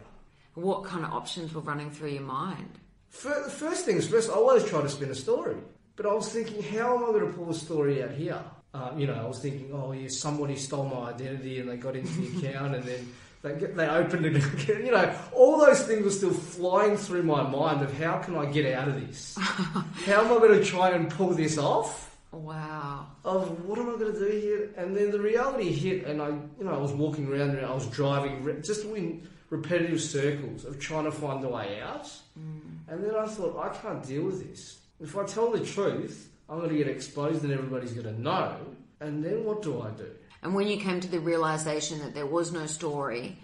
What 0.53 0.83
kind 0.83 1.03
of 1.03 1.11
options 1.11 1.51
were 1.51 1.61
running 1.61 1.89
through 1.89 2.09
your 2.11 2.21
mind? 2.21 2.77
Fir- 3.09 3.49
First 3.49 3.85
things 3.85 4.07
first, 4.07 4.29
I 4.29 4.33
always 4.33 4.63
try 4.65 4.83
to 4.83 4.89
spin 4.89 5.09
a 5.09 5.15
story, 5.15 5.55
but 5.95 6.05
I 6.05 6.13
was 6.13 6.29
thinking, 6.29 6.61
how 6.61 6.95
am 6.95 7.05
I 7.05 7.07
going 7.07 7.25
to 7.31 7.33
pull 7.35 7.49
a 7.49 7.55
story 7.55 8.03
out 8.03 8.11
here? 8.11 8.39
Uh, 8.71 8.91
you 8.95 9.07
know, 9.07 9.15
I 9.15 9.25
was 9.27 9.39
thinking, 9.39 9.71
oh, 9.73 9.93
yeah, 9.93 10.09
somebody 10.09 10.55
stole 10.55 10.85
my 10.85 11.09
identity 11.09 11.59
and 11.59 11.67
they 11.69 11.77
got 11.77 11.95
into 11.95 12.11
the 12.21 12.47
account 12.49 12.75
and 12.75 12.83
then 12.83 13.11
they, 13.43 13.55
get, 13.59 13.75
they 13.75 13.87
opened 13.87 14.25
it. 14.25 14.43
You 14.67 14.91
know, 14.91 15.15
all 15.33 15.59
those 15.59 15.83
things 15.83 16.05
were 16.05 16.11
still 16.11 16.33
flying 16.33 16.97
through 16.97 17.23
my 17.23 17.43
mind 17.43 17.81
of 17.81 17.95
how 17.97 18.19
can 18.19 18.35
I 18.35 18.45
get 18.45 18.73
out 18.73 18.87
of 18.87 19.07
this? 19.07 19.37
how 19.37 20.21
am 20.21 20.31
I 20.31 20.37
going 20.39 20.59
to 20.59 20.65
try 20.65 20.91
and 20.91 21.09
pull 21.09 21.29
this 21.31 21.57
off? 21.57 22.17
Wow. 22.31 23.07
Of 23.23 23.65
what 23.65 23.77
am 23.77 23.89
I 23.89 23.99
going 23.99 24.13
to 24.13 24.19
do 24.19 24.39
here? 24.39 24.69
And 24.77 24.95
then 24.95 25.11
the 25.11 25.19
reality 25.19 25.71
hit, 25.71 26.05
and 26.05 26.21
I, 26.21 26.29
you 26.29 26.63
know, 26.63 26.73
I 26.73 26.77
was 26.77 26.91
walking 26.93 27.27
around 27.27 27.51
and 27.51 27.65
I 27.65 27.73
was 27.73 27.85
driving 27.87 28.61
just 28.63 28.85
in 28.85 29.27
repetitive 29.49 30.01
circles 30.01 30.65
of 30.65 30.79
trying 30.79 31.03
to 31.03 31.11
find 31.11 31.43
the 31.43 31.49
way 31.49 31.79
out. 31.81 32.05
Mm. 32.39 32.79
And 32.87 33.03
then 33.03 33.15
I 33.15 33.27
thought, 33.27 33.57
I 33.59 33.69
can't 33.77 34.03
deal 34.03 34.23
with 34.23 34.49
this. 34.49 34.79
If 34.99 35.17
I 35.17 35.25
tell 35.25 35.51
the 35.51 35.63
truth, 35.63 36.31
I'm 36.49 36.57
going 36.57 36.69
to 36.69 36.77
get 36.77 36.87
exposed 36.87 37.43
and 37.43 37.51
everybody's 37.51 37.93
going 37.93 38.15
to 38.15 38.21
know. 38.21 38.55
And 38.99 39.23
then 39.23 39.43
what 39.43 39.61
do 39.61 39.81
I 39.81 39.89
do? 39.91 40.09
And 40.43 40.53
when 40.53 40.67
you 40.67 40.77
came 40.77 40.99
to 40.99 41.07
the 41.07 41.19
realization 41.19 41.99
that 41.99 42.13
there 42.13 42.25
was 42.25 42.51
no 42.51 42.65
story 42.65 43.37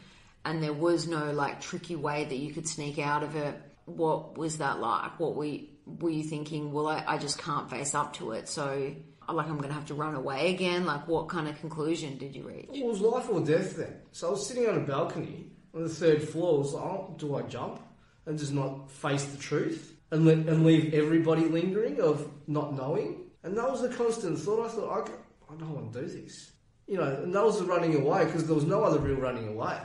and 0.43 0.61
there 0.61 0.73
was 0.73 1.07
no 1.07 1.31
like 1.31 1.61
tricky 1.61 1.95
way 1.95 2.25
that 2.25 2.35
you 2.35 2.53
could 2.53 2.67
sneak 2.67 2.99
out 2.99 3.23
of 3.23 3.35
it, 3.35 3.55
what 3.85 4.37
was 4.37 4.57
that 4.57 4.79
like? 4.79 5.19
What 5.19 5.35
were 5.35 5.45
you, 5.45 5.67
were 5.85 6.09
you 6.09 6.23
thinking? 6.23 6.73
Well, 6.73 6.87
I, 6.87 7.03
I 7.07 7.17
just 7.17 7.39
can't 7.39 7.69
face 7.69 7.95
up 7.95 8.13
to 8.15 8.33
it, 8.33 8.49
so 8.49 8.93
like 9.33 9.47
I'm 9.47 9.57
going 9.57 9.69
to 9.69 9.73
have 9.73 9.87
to 9.87 9.93
run 9.93 10.15
away 10.15 10.53
again. 10.53 10.85
Like, 10.85 11.07
what 11.07 11.29
kind 11.29 11.47
of 11.47 11.59
conclusion 11.59 12.17
did 12.17 12.35
you 12.35 12.47
reach? 12.47 12.69
It 12.73 12.85
was 12.85 12.99
life 12.99 13.29
or 13.29 13.41
death 13.41 13.77
then. 13.77 13.95
So 14.11 14.27
I 14.27 14.31
was 14.31 14.45
sitting 14.45 14.67
on 14.67 14.77
a 14.77 14.81
balcony 14.81 15.51
on 15.73 15.83
the 15.83 15.89
third 15.89 16.23
floor. 16.27 16.55
I 16.55 16.57
was 16.59 16.73
like, 16.73 16.83
oh, 16.83 17.15
do 17.17 17.35
I 17.35 17.41
jump 17.43 17.79
and 18.25 18.37
just 18.37 18.53
not 18.53 18.91
face 18.91 19.25
the 19.25 19.37
truth 19.37 19.95
and, 20.11 20.25
let, 20.25 20.37
and 20.37 20.65
leave 20.65 20.93
everybody 20.93 21.45
lingering 21.45 22.01
of 22.01 22.29
not 22.47 22.73
knowing? 22.73 23.25
And 23.43 23.57
that 23.57 23.69
was 23.69 23.81
the 23.81 23.89
constant 23.89 24.39
thought. 24.39 24.65
I 24.65 24.69
thought, 24.69 25.09
I, 25.49 25.53
I 25.53 25.57
don't 25.57 25.73
want 25.73 25.93
to 25.93 26.01
do 26.01 26.07
this. 26.07 26.51
You 26.89 26.97
know, 26.97 27.03
and 27.23 27.33
that 27.35 27.45
was 27.45 27.59
the 27.59 27.65
running 27.65 27.95
away 27.95 28.25
because 28.25 28.47
there 28.47 28.55
was 28.55 28.65
no 28.65 28.83
other 28.83 28.97
real 28.99 29.17
running 29.17 29.47
away. 29.47 29.79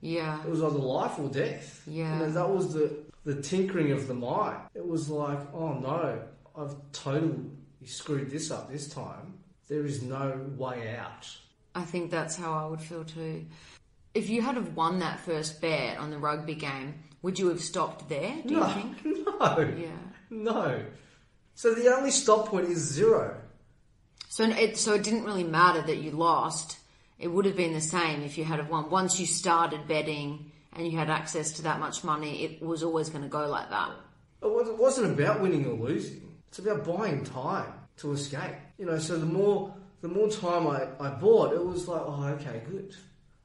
Yeah, 0.00 0.42
It 0.42 0.50
was 0.50 0.60
either 0.62 0.78
life 0.78 1.18
or 1.18 1.28
death. 1.28 1.82
Yeah. 1.86 2.12
You 2.14 2.26
know, 2.26 2.30
that 2.32 2.48
was 2.50 2.74
the, 2.74 2.90
the 3.24 3.40
tinkering 3.40 3.92
of 3.92 4.08
the 4.08 4.14
mind. 4.14 4.58
It 4.74 4.86
was 4.86 5.08
like, 5.08 5.38
oh 5.54 5.74
no, 5.74 6.20
I've 6.56 6.74
totally 6.92 7.38
screwed 7.84 8.30
this 8.30 8.50
up 8.50 8.70
this 8.70 8.88
time. 8.88 9.38
There 9.68 9.86
is 9.86 10.02
no 10.02 10.40
way 10.56 10.96
out. 10.96 11.28
I 11.76 11.82
think 11.82 12.10
that's 12.10 12.34
how 12.36 12.52
I 12.52 12.66
would 12.66 12.80
feel 12.80 13.04
too. 13.04 13.46
If 14.14 14.28
you 14.28 14.42
had 14.42 14.56
have 14.56 14.74
won 14.74 14.98
that 14.98 15.20
first 15.20 15.60
bet 15.60 15.96
on 15.98 16.10
the 16.10 16.18
rugby 16.18 16.54
game, 16.56 16.94
would 17.22 17.38
you 17.38 17.48
have 17.50 17.60
stopped 17.60 18.08
there? 18.08 18.34
Do 18.44 18.54
you 18.54 18.60
no, 18.60 18.66
think? 18.68 19.04
no, 19.04 19.74
Yeah. 19.78 19.90
no. 20.30 20.84
So 21.54 21.74
the 21.74 21.94
only 21.94 22.10
stop 22.10 22.48
point 22.48 22.68
is 22.68 22.78
zero. 22.78 23.40
So 24.38 24.44
it 24.44 24.76
so 24.76 24.94
it 24.94 25.02
didn't 25.02 25.24
really 25.24 25.42
matter 25.42 25.82
that 25.82 25.96
you 25.96 26.12
lost. 26.12 26.78
It 27.18 27.26
would 27.26 27.44
have 27.44 27.56
been 27.56 27.72
the 27.72 27.80
same 27.80 28.22
if 28.22 28.38
you 28.38 28.44
had 28.44 28.70
won. 28.70 28.88
Once 28.88 29.18
you 29.18 29.26
started 29.26 29.88
betting 29.88 30.52
and 30.74 30.86
you 30.86 30.96
had 30.96 31.10
access 31.10 31.50
to 31.54 31.62
that 31.62 31.80
much 31.80 32.04
money, 32.04 32.44
it 32.44 32.62
was 32.62 32.84
always 32.84 33.10
going 33.10 33.24
to 33.24 33.28
go 33.28 33.48
like 33.48 33.68
that. 33.70 33.90
It 34.40 34.78
wasn't 34.78 35.10
about 35.10 35.40
winning 35.40 35.66
or 35.66 35.72
losing. 35.72 36.22
It's 36.46 36.60
about 36.60 36.84
buying 36.84 37.24
time 37.24 37.72
to 37.96 38.12
escape. 38.12 38.54
You 38.78 38.86
know, 38.86 39.00
so 39.00 39.18
the 39.18 39.26
more 39.26 39.74
the 40.02 40.08
more 40.08 40.30
time 40.30 40.68
I, 40.68 40.86
I 41.00 41.10
bought, 41.10 41.52
it 41.52 41.64
was 41.64 41.88
like, 41.88 42.02
oh, 42.04 42.24
okay, 42.38 42.62
good. 42.70 42.94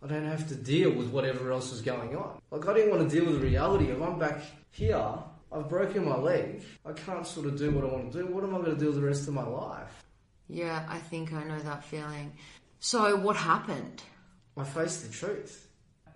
I 0.04 0.06
don't 0.06 0.28
have 0.28 0.48
to 0.50 0.56
deal 0.56 0.92
with 0.92 1.08
whatever 1.08 1.52
else 1.52 1.72
is 1.72 1.82
going 1.82 2.16
on. 2.16 2.40
Like 2.52 2.68
I 2.68 2.74
didn't 2.76 2.92
want 2.92 3.10
to 3.10 3.16
deal 3.16 3.26
with 3.26 3.42
the 3.42 3.48
reality 3.48 3.90
of 3.90 4.00
I'm 4.04 4.20
back 4.20 4.42
here. 4.70 5.04
I've 5.52 5.68
broken 5.68 6.06
my 6.06 6.18
leg. 6.18 6.62
I 6.86 6.92
can't 6.92 7.26
sort 7.26 7.48
of 7.48 7.58
do 7.58 7.72
what 7.72 7.84
I 7.84 7.88
want 7.88 8.12
to 8.12 8.20
do. 8.20 8.28
What 8.28 8.44
am 8.44 8.54
I 8.54 8.60
going 8.60 8.76
to 8.76 8.80
do 8.80 8.92
the 8.92 9.02
rest 9.02 9.28
of 9.28 9.34
my 9.34 9.44
life? 9.48 10.03
Yeah, 10.54 10.86
I 10.88 11.00
think 11.00 11.34
I 11.34 11.44
know 11.44 11.60
that 11.60 11.84
feeling. 11.84 12.34
So 12.80 13.16
what 13.16 13.36
happened? 13.36 14.04
I 14.56 14.64
faced 14.64 15.04
the 15.04 15.12
truth. 15.12 15.68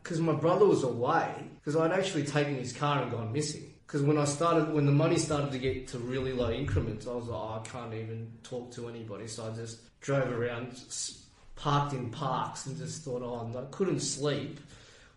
Because 0.03 0.21
my 0.21 0.33
brother 0.33 0.65
was 0.65 0.83
away, 0.83 1.33
because 1.55 1.75
I'd 1.75 1.91
actually 1.91 2.23
taken 2.23 2.55
his 2.55 2.71
car 2.71 3.01
and 3.01 3.11
gone 3.11 3.33
missing. 3.33 3.73
Because 3.85 4.03
when 4.03 4.17
I 4.17 4.25
started, 4.25 4.71
when 4.73 4.85
the 4.85 4.91
money 4.91 5.17
started 5.17 5.51
to 5.53 5.59
get 5.59 5.87
to 5.89 5.97
really 5.97 6.33
low 6.33 6.51
increments, 6.51 7.07
I 7.07 7.13
was 7.13 7.25
like, 7.25 7.39
oh, 7.39 7.61
I 7.61 7.67
can't 7.67 7.93
even 7.93 8.31
talk 8.43 8.71
to 8.73 8.87
anybody. 8.87 9.27
So 9.27 9.51
I 9.51 9.55
just 9.55 9.99
drove 10.01 10.31
around, 10.31 10.79
parked 11.55 11.93
in 11.93 12.09
parks, 12.11 12.67
and 12.67 12.77
just 12.77 13.03
thought, 13.03 13.23
oh, 13.23 13.47
no, 13.47 13.67
couldn't 13.71 14.01
sleep. 14.01 14.59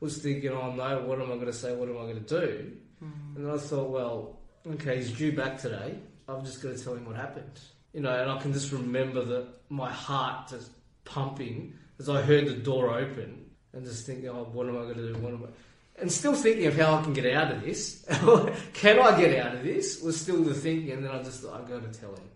Was 0.00 0.16
thinking, 0.18 0.50
oh 0.50 0.72
no, 0.72 1.02
what 1.02 1.20
am 1.20 1.26
I 1.30 1.34
going 1.34 1.46
to 1.46 1.52
say? 1.52 1.76
What 1.76 1.90
am 1.90 1.98
I 1.98 2.02
going 2.02 2.24
to 2.24 2.40
do? 2.40 2.72
Hmm. 3.00 3.36
And 3.36 3.46
then 3.46 3.54
I 3.54 3.58
thought, 3.58 3.90
well, 3.90 4.38
okay, 4.66 4.96
he's 4.96 5.12
due 5.12 5.32
back 5.32 5.58
today. 5.58 5.98
I'm 6.26 6.42
just 6.42 6.62
going 6.62 6.74
to 6.74 6.82
tell 6.82 6.94
him 6.94 7.04
what 7.04 7.16
happened. 7.16 7.60
You 7.92 8.00
know, 8.00 8.14
and 8.14 8.30
I 8.30 8.38
can 8.40 8.52
just 8.52 8.72
remember 8.72 9.24
that 9.24 9.48
my 9.68 9.90
heart 9.90 10.48
just 10.48 10.70
pumping 11.04 11.74
as 11.98 12.08
I 12.08 12.22
heard 12.22 12.46
the 12.46 12.54
door 12.54 12.94
open 12.94 13.50
and 13.72 13.84
just 13.84 14.06
thinking, 14.06 14.28
oh, 14.28 14.48
what 14.52 14.68
am 14.68 14.76
I 14.76 14.82
going 14.82 14.94
to 14.94 15.12
do? 15.12 15.18
What 15.18 15.32
am 15.32 15.44
I? 15.44 16.00
And 16.00 16.10
still 16.10 16.34
thinking 16.34 16.66
of 16.66 16.76
how 16.76 16.96
I 16.96 17.02
can 17.02 17.12
get 17.12 17.26
out 17.34 17.52
of 17.52 17.62
this. 17.62 18.04
can 18.72 18.98
I 18.98 19.20
get 19.20 19.44
out 19.44 19.54
of 19.54 19.62
this? 19.62 20.00
Was 20.00 20.18
still 20.18 20.42
the 20.42 20.54
thinking. 20.54 20.92
And 20.92 21.04
then 21.04 21.12
I 21.12 21.22
just 21.22 21.42
thought, 21.42 21.62
I 21.62 21.68
got 21.68 21.92
to 21.92 22.00
tell 22.00 22.14
him. 22.14 22.28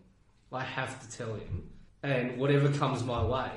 I 0.52 0.62
have 0.62 1.00
to 1.00 1.16
tell 1.16 1.34
him. 1.34 1.70
And 2.02 2.36
whatever 2.36 2.68
comes 2.70 3.02
my 3.02 3.24
way, 3.24 3.50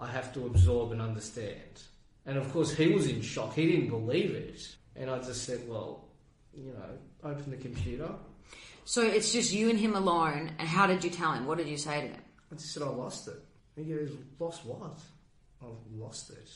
I 0.00 0.08
have 0.08 0.34
to 0.34 0.46
absorb 0.46 0.92
and 0.92 1.00
understand. 1.00 1.82
And 2.26 2.36
of 2.36 2.52
course, 2.52 2.74
he 2.74 2.88
was 2.88 3.06
in 3.06 3.22
shock. 3.22 3.54
He 3.54 3.70
didn't 3.70 3.88
believe 3.88 4.34
it. 4.34 4.68
And 4.96 5.08
I 5.08 5.18
just 5.18 5.44
said, 5.44 5.60
well, 5.68 6.08
you 6.56 6.72
know, 6.72 7.30
open 7.30 7.50
the 7.50 7.56
computer. 7.56 8.10
So 8.84 9.02
it's 9.02 9.32
just 9.32 9.52
you 9.52 9.70
and 9.70 9.78
him 9.78 9.94
alone. 9.94 10.52
And 10.58 10.68
how 10.68 10.86
did 10.86 11.04
you 11.04 11.10
tell 11.10 11.32
him? 11.32 11.46
What 11.46 11.58
did 11.58 11.68
you 11.68 11.76
say 11.76 12.00
to 12.00 12.06
him? 12.08 12.22
I 12.50 12.54
just 12.56 12.72
said, 12.74 12.82
I 12.82 12.86
lost 12.86 13.28
it. 13.28 13.42
He 13.76 13.84
goes, 13.84 14.10
lost 14.38 14.64
what? 14.66 14.98
I've 15.62 15.98
lost 15.98 16.30
it. 16.30 16.50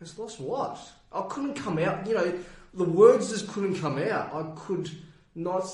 I 0.00 0.04
said, 0.04 0.18
lost 0.18 0.40
what? 0.40 0.78
I 1.12 1.22
couldn't 1.28 1.54
come 1.54 1.78
out, 1.78 2.06
you 2.06 2.14
know, 2.14 2.38
the 2.74 2.84
words 2.84 3.30
just 3.30 3.48
couldn't 3.48 3.76
come 3.76 3.98
out. 3.98 4.34
I 4.34 4.50
could 4.56 4.90
not 5.34 5.64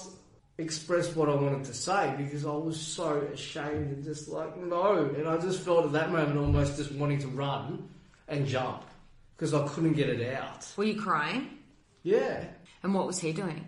express 0.58 1.16
what 1.16 1.28
I 1.28 1.34
wanted 1.34 1.64
to 1.64 1.74
say 1.74 2.14
because 2.18 2.44
I 2.44 2.52
was 2.52 2.78
so 2.78 3.20
ashamed 3.32 3.92
and 3.92 4.04
just 4.04 4.28
like, 4.28 4.56
no. 4.58 5.10
And 5.16 5.26
I 5.26 5.38
just 5.38 5.60
felt 5.62 5.86
at 5.86 5.92
that 5.92 6.10
moment 6.10 6.38
almost 6.38 6.76
just 6.76 6.92
wanting 6.92 7.18
to 7.20 7.28
run 7.28 7.88
and 8.28 8.46
jump 8.46 8.84
because 9.36 9.54
I 9.54 9.66
couldn't 9.68 9.94
get 9.94 10.10
it 10.10 10.34
out. 10.34 10.70
Were 10.76 10.84
you 10.84 11.00
crying? 11.00 11.58
Yeah. 12.02 12.44
And 12.82 12.94
what 12.94 13.06
was 13.06 13.18
he 13.18 13.32
doing? 13.32 13.66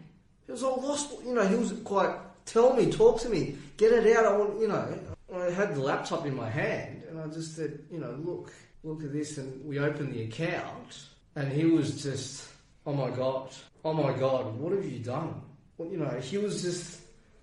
He 0.53 0.55
was 0.57 0.65
all 0.65 0.83
lost, 0.83 1.15
you 1.25 1.33
know, 1.33 1.47
he 1.47 1.55
was 1.55 1.73
quite, 1.83 2.15
tell 2.45 2.77
me, 2.77 2.93
talk 2.93 3.19
to 3.23 3.31
me, 3.31 3.57
get 3.79 3.91
it 3.91 4.15
out. 4.15 4.27
I 4.27 4.37
want, 4.37 4.61
you 4.61 4.69
know, 4.69 4.99
I 5.35 5.45
had 5.45 5.75
the 5.75 5.81
laptop 5.81 6.27
in 6.27 6.37
my 6.37 6.51
hand 6.51 7.05
and 7.09 7.19
I 7.19 7.27
just 7.29 7.57
said, 7.57 7.79
you 7.91 7.99
know, 7.99 8.11
look, 8.23 8.53
look 8.85 9.03
at 9.03 9.15
this. 9.15 9.39
And 9.39 9.65
we 9.65 9.79
opened 9.79 10.13
the 10.13 10.25
account 10.25 11.07
and 11.37 11.51
he 11.51 11.65
was 11.65 12.03
just, 12.03 12.51
oh 12.85 12.93
my 12.93 13.09
God, 13.09 13.49
oh 13.83 13.95
my 13.95 14.13
God, 14.13 14.55
what 14.59 14.75
have 14.75 14.85
you 14.85 14.99
done? 14.99 15.41
Well, 15.79 15.89
you 15.89 15.97
know, 15.97 16.21
he 16.21 16.37
was 16.37 16.61
just 16.61 17.01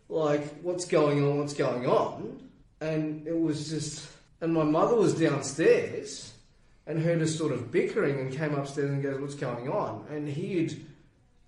like, 0.07 0.61
what's 0.61 0.85
going 0.85 1.23
on, 1.23 1.39
what's 1.39 1.55
going 1.55 1.87
on? 1.87 2.47
And 2.79 3.25
it 3.25 3.39
was 3.39 3.71
just, 3.71 4.07
and 4.39 4.53
my 4.53 4.63
mother 4.63 4.95
was 4.95 5.19
downstairs 5.19 6.31
and 6.85 7.01
heard 7.01 7.23
us 7.23 7.35
sort 7.35 7.53
of 7.53 7.71
bickering 7.71 8.19
and 8.19 8.31
came 8.31 8.53
upstairs 8.53 8.91
and 8.91 9.01
goes, 9.01 9.19
what's 9.19 9.33
going 9.33 9.67
on? 9.67 10.05
And 10.11 10.29
he'd 10.29 10.85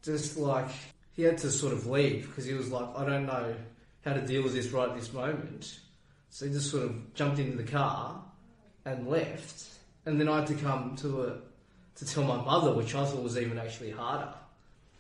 just 0.02 0.38
like, 0.38 0.72
he 1.14 1.24
had 1.24 1.38
to 1.40 1.52
sort 1.52 1.74
of 1.74 1.88
leave 1.88 2.28
because 2.28 2.46
he 2.46 2.54
was 2.54 2.72
like, 2.72 2.88
I 2.96 3.06
don't 3.06 3.26
know 3.26 3.54
how 4.06 4.14
to 4.14 4.22
deal 4.22 4.44
with 4.44 4.54
this 4.54 4.68
right 4.68 4.90
at 4.90 4.96
this 4.96 5.14
moment. 5.14 5.80
So 6.30 6.46
he 6.46 6.52
just 6.52 6.72
sort 6.72 6.84
of 6.84 7.14
jumped 7.14 7.40
into 7.40 7.58
the 7.58 7.70
car 7.70 8.22
and 8.86 9.08
left. 9.08 9.66
And 10.06 10.20
then 10.20 10.28
I 10.28 10.40
had 10.40 10.48
to 10.48 10.56
come 10.56 10.96
to 10.98 11.24
a, 11.24 11.38
to 11.96 12.06
tell 12.06 12.24
my 12.24 12.38
mother, 12.38 12.74
which 12.74 12.96
I 12.96 13.06
thought 13.06 13.22
was 13.22 13.38
even 13.38 13.60
actually 13.60 13.92
harder. 13.92 14.34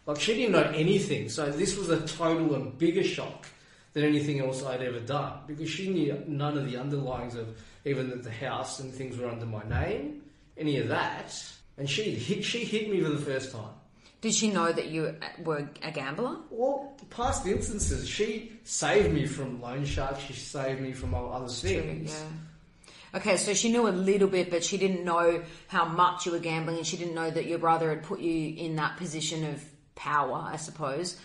Like 0.06 0.20
she 0.20 0.34
didn't 0.34 0.52
know 0.52 0.72
anything, 0.76 1.30
so 1.30 1.50
this 1.50 1.78
was 1.78 1.90
a 1.90 2.06
total 2.06 2.56
and 2.56 2.78
bigger 2.78 3.04
shock 3.04 3.46
than 3.94 4.04
anything 4.04 4.40
else 4.40 4.64
I'd 4.64 4.82
ever 4.82 5.00
done 5.00 5.34
because 5.48 5.70
she 5.70 5.90
knew 5.90 6.24
none 6.28 6.58
of 6.58 6.66
the 6.66 6.78
underlyings 6.78 7.36
of 7.36 7.58
even 7.86 8.10
that 8.10 8.24
the 8.24 8.32
house 8.32 8.80
and 8.80 8.94
things 8.94 9.18
were 9.18 9.28
under 9.28 9.46
my 9.46 9.64
name, 9.64 10.22
any 10.58 10.78
of 10.78 10.88
that. 10.90 11.34
And 11.78 11.90
she 11.90 12.12
hit, 12.12 12.44
she 12.44 12.64
hit 12.64 12.90
me 12.90 13.02
for 13.02 13.10
the 13.10 13.22
first 13.22 13.52
time. 13.52 13.74
Did 14.22 14.34
she 14.36 14.52
know 14.52 14.72
that 14.72 14.88
you 14.88 15.16
were 15.44 15.68
a 15.82 15.92
gambler? 15.92 16.38
Well, 16.52 16.96
past 17.10 17.46
instances, 17.48 18.08
she 18.08 18.52
saved 18.64 19.12
me 19.14 19.26
from 19.26 19.60
loan 19.62 19.84
sharks. 19.86 20.22
She 20.22 20.34
saved 20.34 20.80
me 20.80 20.94
from 20.94 21.14
all 21.16 21.34
other 21.34 21.48
things. 21.48 22.14
Yeah. 22.14 23.18
Okay, 23.18 23.36
so 23.38 23.54
she 23.54 23.72
knew 23.72 23.88
a 23.88 23.90
little 23.90 24.28
bit, 24.28 24.50
but 24.52 24.64
she 24.64 24.78
didn't 24.78 25.04
know 25.04 25.44
how 25.68 25.86
much 25.86 26.26
you 26.26 26.32
were 26.32 26.40
gambling, 26.40 26.78
and 26.78 26.86
she 26.88 26.98
didn't 26.98 27.16
know 27.16 27.30
that 27.30 27.46
your 27.46 27.58
brother 27.58 27.90
had 27.90 28.04
put 28.04 28.20
you 28.20 28.56
in 28.56 28.76
that 28.78 28.98
position 28.98 29.44
of 29.44 29.62
power, 29.96 30.48
I 30.54 30.56
suppose. 30.58 31.18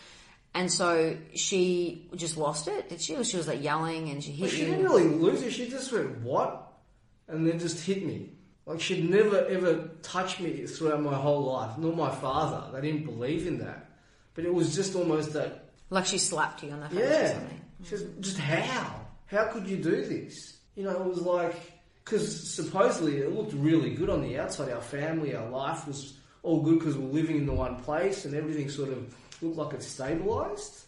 And 0.55 0.73
so 0.73 1.17
she 1.35 2.09
just 2.17 2.39
lost 2.39 2.67
it, 2.67 2.89
did 2.89 3.01
she? 3.03 3.15
Or 3.15 3.23
she 3.25 3.37
was 3.37 3.47
like 3.47 3.63
yelling 3.63 4.09
and 4.09 4.25
she 4.25 4.33
hit 4.33 4.41
Well, 4.41 4.51
she 4.51 4.61
you. 4.61 4.67
didn't 4.67 4.85
really 4.85 5.05
lose 5.05 5.43
it. 5.43 5.53
She 5.53 5.69
just 5.69 5.93
went, 5.93 6.19
what? 6.23 6.73
And 7.29 7.47
then 7.47 7.59
just 7.59 7.85
hit 7.85 8.05
me. 8.07 8.31
Like 8.67 8.81
she'd 8.81 9.09
never 9.09 9.47
ever 9.47 9.89
touched 10.03 10.41
me 10.41 10.67
throughout 10.67 11.01
my 11.01 11.15
whole 11.15 11.45
life, 11.45 11.79
nor 11.79 11.95
my 11.95 12.11
father. 12.11 12.73
They 12.73 12.87
didn't 12.91 13.07
believe 13.07 13.47
in 13.47 13.59
that. 13.61 13.89
But 14.35 14.45
it 14.45 14.53
was 14.53 14.75
just 14.75 14.95
almost 14.97 15.33
that, 15.33 15.71
Like 15.89 16.05
she 16.05 16.19
slapped 16.19 16.63
you 16.63 16.73
on 16.73 16.81
the 16.81 16.89
face 16.89 16.99
or 16.99 17.03
yeah. 17.05 17.39
She 17.85 17.91
Just, 17.91 18.21
just 18.21 18.39
how? 18.39 19.01
How 19.27 19.45
could 19.47 19.69
you 19.69 19.77
do 19.77 20.05
this? 20.05 20.59
You 20.75 20.85
know, 20.85 20.91
it 20.91 21.05
was 21.05 21.23
like, 21.23 21.55
because 22.05 22.51
supposedly 22.55 23.19
it 23.19 23.33
looked 23.33 23.53
really 23.55 23.95
good 23.95 24.11
on 24.11 24.21
the 24.21 24.39
outside. 24.39 24.71
Our 24.71 24.81
family, 24.81 25.35
our 25.35 25.49
life 25.49 25.87
was 25.87 26.19
all 26.43 26.61
good 26.61 26.79
because 26.81 26.97
we're 26.97 27.13
living 27.13 27.37
in 27.37 27.47
the 27.47 27.55
one 27.55 27.77
place 27.77 28.25
and 28.25 28.35
everything 28.35 28.69
sort 28.69 28.91
of 28.91 29.15
looked 29.43 29.57
like 29.57 29.75
it 29.75 29.81
stabilised. 29.81 30.85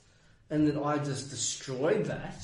And 0.51 0.67
then 0.67 0.79
I 0.83 0.99
just 0.99 1.31
destroyed 1.31 2.07
that. 2.07 2.43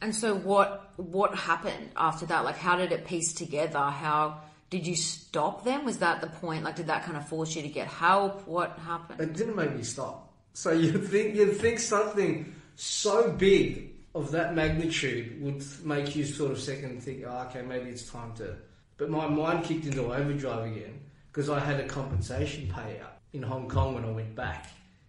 And 0.00 0.14
so 0.14 0.34
what 0.34 0.92
what 0.96 1.34
happened 1.34 1.90
after 1.96 2.26
that? 2.26 2.44
Like 2.44 2.56
how 2.56 2.76
did 2.76 2.92
it 2.92 3.04
piece 3.06 3.32
together? 3.32 3.78
How 3.78 4.40
did 4.70 4.86
you 4.86 4.96
stop 4.96 5.64
them? 5.64 5.84
Was 5.84 5.98
that 5.98 6.20
the 6.20 6.26
point? 6.26 6.64
Like 6.64 6.76
did 6.76 6.88
that 6.88 7.04
kind 7.04 7.16
of 7.16 7.28
force 7.28 7.54
you 7.54 7.62
to 7.62 7.68
get 7.68 7.86
help? 7.86 8.46
What 8.46 8.78
happened? 8.78 9.20
It 9.20 9.34
didn't 9.34 9.56
make 9.56 9.74
me 9.74 9.82
stop. 9.82 10.32
So 10.52 10.70
you'd 10.82 11.06
think 11.06 11.34
you'd 11.34 11.56
think 11.56 11.78
something 11.78 12.54
so 12.74 13.30
big 13.30 13.92
of 14.14 14.30
that 14.30 14.54
magnitude 14.54 15.40
would 15.42 15.62
make 15.84 16.16
you 16.16 16.24
sort 16.24 16.50
of 16.50 16.58
second 16.58 17.02
think, 17.02 17.22
oh, 17.26 17.46
okay, 17.48 17.62
maybe 17.62 17.90
it's 17.90 18.10
time 18.10 18.34
to. 18.36 18.56
But 18.96 19.10
my 19.10 19.28
mind 19.28 19.64
kicked 19.64 19.84
into 19.84 20.12
overdrive 20.12 20.72
again 20.72 21.00
because 21.30 21.50
I 21.50 21.60
had 21.60 21.78
a 21.80 21.86
compensation 21.86 22.66
payout 22.66 23.12
in 23.34 23.42
Hong 23.42 23.68
Kong 23.68 23.94
when 23.94 24.04
I 24.04 24.10
went 24.10 24.34
back 24.34 24.68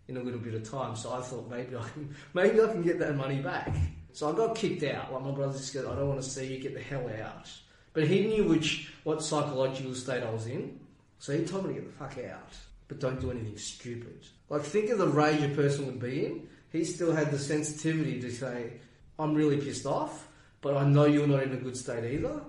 in 0.09 0.17
a 0.17 0.19
little 0.21 0.39
bit 0.39 0.53
of 0.53 0.69
time. 0.69 0.95
So 0.95 1.13
I 1.13 1.21
thought 1.21 1.49
maybe 1.49 1.75
I 1.75 1.87
can 1.89 2.15
maybe 2.33 2.61
I 2.61 2.67
can 2.67 2.81
get 2.83 2.99
that 2.99 3.15
money 3.15 3.39
back. 3.39 3.73
So 4.13 4.31
I 4.31 4.35
got 4.35 4.55
kicked 4.55 4.83
out. 4.83 5.13
Like 5.13 5.23
my 5.23 5.31
brother 5.31 5.53
just 5.53 5.71
said, 5.71 5.85
I 5.85 5.95
don't 5.95 6.09
want 6.09 6.21
to 6.21 6.29
see 6.29 6.53
you 6.53 6.59
get 6.59 6.73
the 6.73 6.81
hell 6.81 7.09
out. 7.23 7.49
But 7.97 8.05
he 8.05 8.27
knew 8.27 8.43
which 8.43 8.91
what 9.05 9.23
psychological 9.23 9.95
state 9.95 10.21
I 10.21 10.29
was 10.29 10.45
in, 10.45 10.79
so 11.17 11.35
he 11.35 11.43
told 11.43 11.65
me 11.65 11.73
to 11.73 11.81
get 11.81 11.87
the 11.87 11.97
fuck 11.97 12.23
out. 12.31 12.53
But 12.87 12.99
don't 12.99 13.19
do 13.19 13.31
anything 13.31 13.57
stupid. 13.57 14.23
Like 14.49 14.61
think 14.61 14.91
of 14.91 14.99
the 14.99 15.07
rage 15.07 15.41
a 15.41 15.49
person 15.55 15.87
would 15.87 15.99
be 15.99 16.27
in. 16.27 16.47
He 16.71 16.85
still 16.85 17.11
had 17.11 17.31
the 17.31 17.39
sensitivity 17.39 18.21
to 18.21 18.31
say, 18.31 18.73
"I'm 19.17 19.33
really 19.33 19.57
pissed 19.57 19.87
off, 19.87 20.27
but 20.61 20.77
I 20.77 20.87
know 20.87 21.05
you're 21.05 21.25
not 21.25 21.41
in 21.41 21.53
a 21.53 21.57
good 21.57 21.75
state 21.75 22.03
either. 22.03 22.39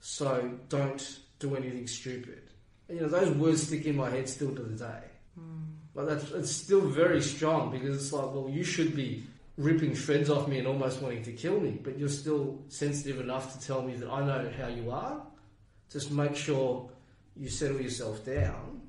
So 0.00 0.50
don't 0.68 1.20
do 1.38 1.54
anything 1.54 1.86
stupid." 1.86 2.42
And, 2.88 2.98
you 2.98 3.04
know 3.04 3.08
those 3.08 3.36
words 3.36 3.62
stick 3.68 3.86
in 3.86 3.94
my 3.94 4.10
head 4.10 4.28
still 4.28 4.52
to 4.52 4.62
the 4.62 4.76
day. 4.76 5.04
Hmm. 5.38 5.62
But 5.94 6.08
that's 6.08 6.32
it's 6.32 6.50
still 6.50 6.80
very 6.80 7.22
strong 7.22 7.70
because 7.70 8.02
it's 8.02 8.12
like, 8.12 8.34
well, 8.34 8.48
you 8.50 8.64
should 8.64 8.96
be 8.96 9.22
ripping 9.62 9.94
shreds 9.94 10.30
off 10.30 10.48
me 10.48 10.58
and 10.58 10.66
almost 10.66 11.00
wanting 11.00 11.22
to 11.24 11.32
kill 11.32 11.60
me, 11.60 11.78
but 11.82 11.98
you're 11.98 12.08
still 12.08 12.62
sensitive 12.68 13.20
enough 13.20 13.52
to 13.52 13.66
tell 13.66 13.82
me 13.82 13.94
that 13.94 14.10
I 14.10 14.24
know 14.24 14.50
how 14.58 14.68
you 14.68 14.90
are. 14.90 15.22
Just 15.90 16.10
make 16.10 16.36
sure 16.36 16.90
you 17.36 17.48
settle 17.48 17.80
yourself 17.80 18.24
down, 18.24 18.82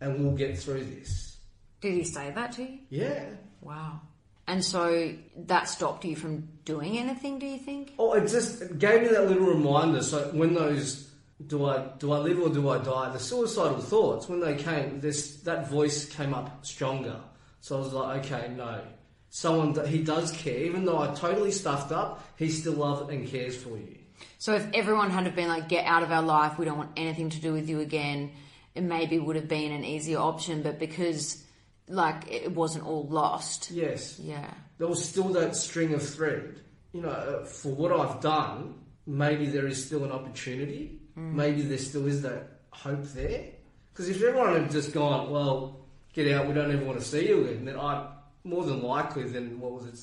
and 0.00 0.22
we'll 0.22 0.36
get 0.36 0.58
through 0.58 0.84
this. 0.84 1.36
Did 1.80 1.94
he 1.94 2.04
say 2.04 2.30
that 2.30 2.52
to 2.52 2.62
you? 2.62 2.78
Yeah. 2.90 3.24
Wow. 3.60 4.00
And 4.46 4.64
so 4.64 5.14
that 5.46 5.68
stopped 5.68 6.04
you 6.04 6.16
from 6.16 6.48
doing 6.64 6.98
anything, 6.98 7.38
do 7.38 7.46
you 7.46 7.58
think? 7.58 7.92
Oh, 7.98 8.14
it 8.14 8.26
just 8.28 8.60
it 8.62 8.78
gave 8.78 9.02
me 9.02 9.08
that 9.08 9.28
little 9.28 9.46
reminder. 9.46 10.02
So 10.02 10.28
when 10.32 10.54
those 10.54 11.08
do 11.46 11.66
I 11.66 11.86
do 11.98 12.12
I 12.12 12.18
live 12.18 12.40
or 12.40 12.48
do 12.48 12.68
I 12.68 12.78
die? 12.78 13.10
The 13.10 13.18
suicidal 13.20 13.78
thoughts 13.78 14.28
when 14.28 14.40
they 14.40 14.56
came, 14.56 15.00
this 15.00 15.36
that 15.42 15.70
voice 15.70 16.06
came 16.06 16.34
up 16.34 16.66
stronger. 16.66 17.20
So 17.60 17.76
I 17.76 17.78
was 17.80 17.92
like, 17.92 18.24
okay, 18.24 18.52
no, 18.56 18.82
someone 19.30 19.72
that 19.74 19.86
he 19.88 20.02
does 20.02 20.32
care, 20.32 20.58
even 20.58 20.84
though 20.84 20.98
I 20.98 21.14
totally 21.14 21.52
stuffed 21.52 21.92
up, 21.92 22.22
he 22.36 22.50
still 22.50 22.74
loves 22.74 23.08
and 23.10 23.26
cares 23.26 23.56
for 23.56 23.70
you. 23.78 23.96
So 24.38 24.54
if 24.54 24.66
everyone 24.74 25.10
had 25.10 25.34
been 25.34 25.48
like, 25.48 25.68
get 25.68 25.86
out 25.86 26.02
of 26.02 26.10
our 26.10 26.22
life, 26.22 26.58
we 26.58 26.64
don't 26.64 26.76
want 26.78 26.90
anything 26.96 27.30
to 27.30 27.40
do 27.40 27.52
with 27.52 27.68
you 27.68 27.80
again, 27.80 28.32
it 28.74 28.82
maybe 28.82 29.18
would 29.18 29.36
have 29.36 29.48
been 29.48 29.72
an 29.72 29.84
easier 29.84 30.18
option, 30.18 30.62
but 30.62 30.78
because 30.78 31.42
like 31.88 32.30
it 32.30 32.52
wasn't 32.52 32.86
all 32.86 33.06
lost. 33.08 33.70
Yes, 33.70 34.18
Yeah. 34.20 34.48
there 34.78 34.86
was 34.86 35.04
still 35.04 35.28
that 35.30 35.56
string 35.56 35.92
of 35.94 36.02
thread. 36.02 36.60
You 36.92 37.02
know, 37.02 37.08
uh, 37.10 37.44
for 37.44 37.72
what 37.74 37.92
I've 37.92 38.20
done, 38.20 38.74
maybe 39.06 39.46
there 39.46 39.66
is 39.66 39.84
still 39.84 40.04
an 40.04 40.12
opportunity. 40.12 40.98
Maybe 41.16 41.62
there 41.62 41.78
still 41.78 42.06
is 42.06 42.22
that 42.22 42.60
hope 42.70 43.02
there. 43.14 43.44
Because 43.92 44.08
if 44.08 44.22
everyone 44.22 44.54
had 44.54 44.70
just 44.70 44.92
gone, 44.92 45.30
well, 45.30 45.80
get 46.14 46.32
out, 46.32 46.46
we 46.46 46.54
don't 46.54 46.70
ever 46.72 46.84
want 46.84 46.98
to 46.98 47.04
see 47.04 47.28
you 47.28 47.44
again, 47.44 47.64
then 47.66 47.76
I 47.78 48.06
more 48.44 48.64
than 48.64 48.82
likely, 48.82 49.24
then 49.24 49.60
what 49.60 49.72
was 49.72 49.86
it? 49.86 49.98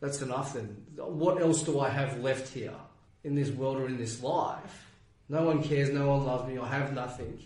That's 0.00 0.22
enough. 0.22 0.54
Then 0.54 0.84
what 0.96 1.40
else 1.40 1.62
do 1.62 1.80
I 1.80 1.88
have 1.88 2.20
left 2.20 2.52
here 2.52 2.74
in 3.24 3.34
this 3.34 3.50
world 3.50 3.78
or 3.78 3.86
in 3.86 3.96
this 3.96 4.22
life? 4.22 4.86
No 5.28 5.42
one 5.42 5.62
cares. 5.62 5.90
No 5.90 6.08
one 6.08 6.24
loves 6.24 6.48
me. 6.48 6.58
I 6.58 6.68
have 6.68 6.92
nothing. 6.92 7.42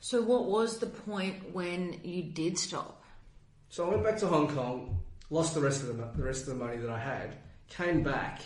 So 0.00 0.20
what 0.20 0.44
was 0.46 0.78
the 0.78 0.86
point 0.86 1.54
when 1.54 2.00
you 2.02 2.22
did 2.22 2.58
stop? 2.58 3.02
So 3.70 3.86
I 3.86 3.90
went 3.90 4.04
back 4.04 4.18
to 4.18 4.26
Hong 4.26 4.48
Kong, 4.48 5.00
lost 5.30 5.54
the 5.54 5.60
rest 5.60 5.82
of 5.82 5.88
the, 5.88 6.04
the 6.16 6.22
rest 6.22 6.42
of 6.42 6.48
the 6.48 6.64
money 6.64 6.76
that 6.76 6.90
I 6.90 6.98
had, 6.98 7.36
came 7.68 8.02
back, 8.02 8.42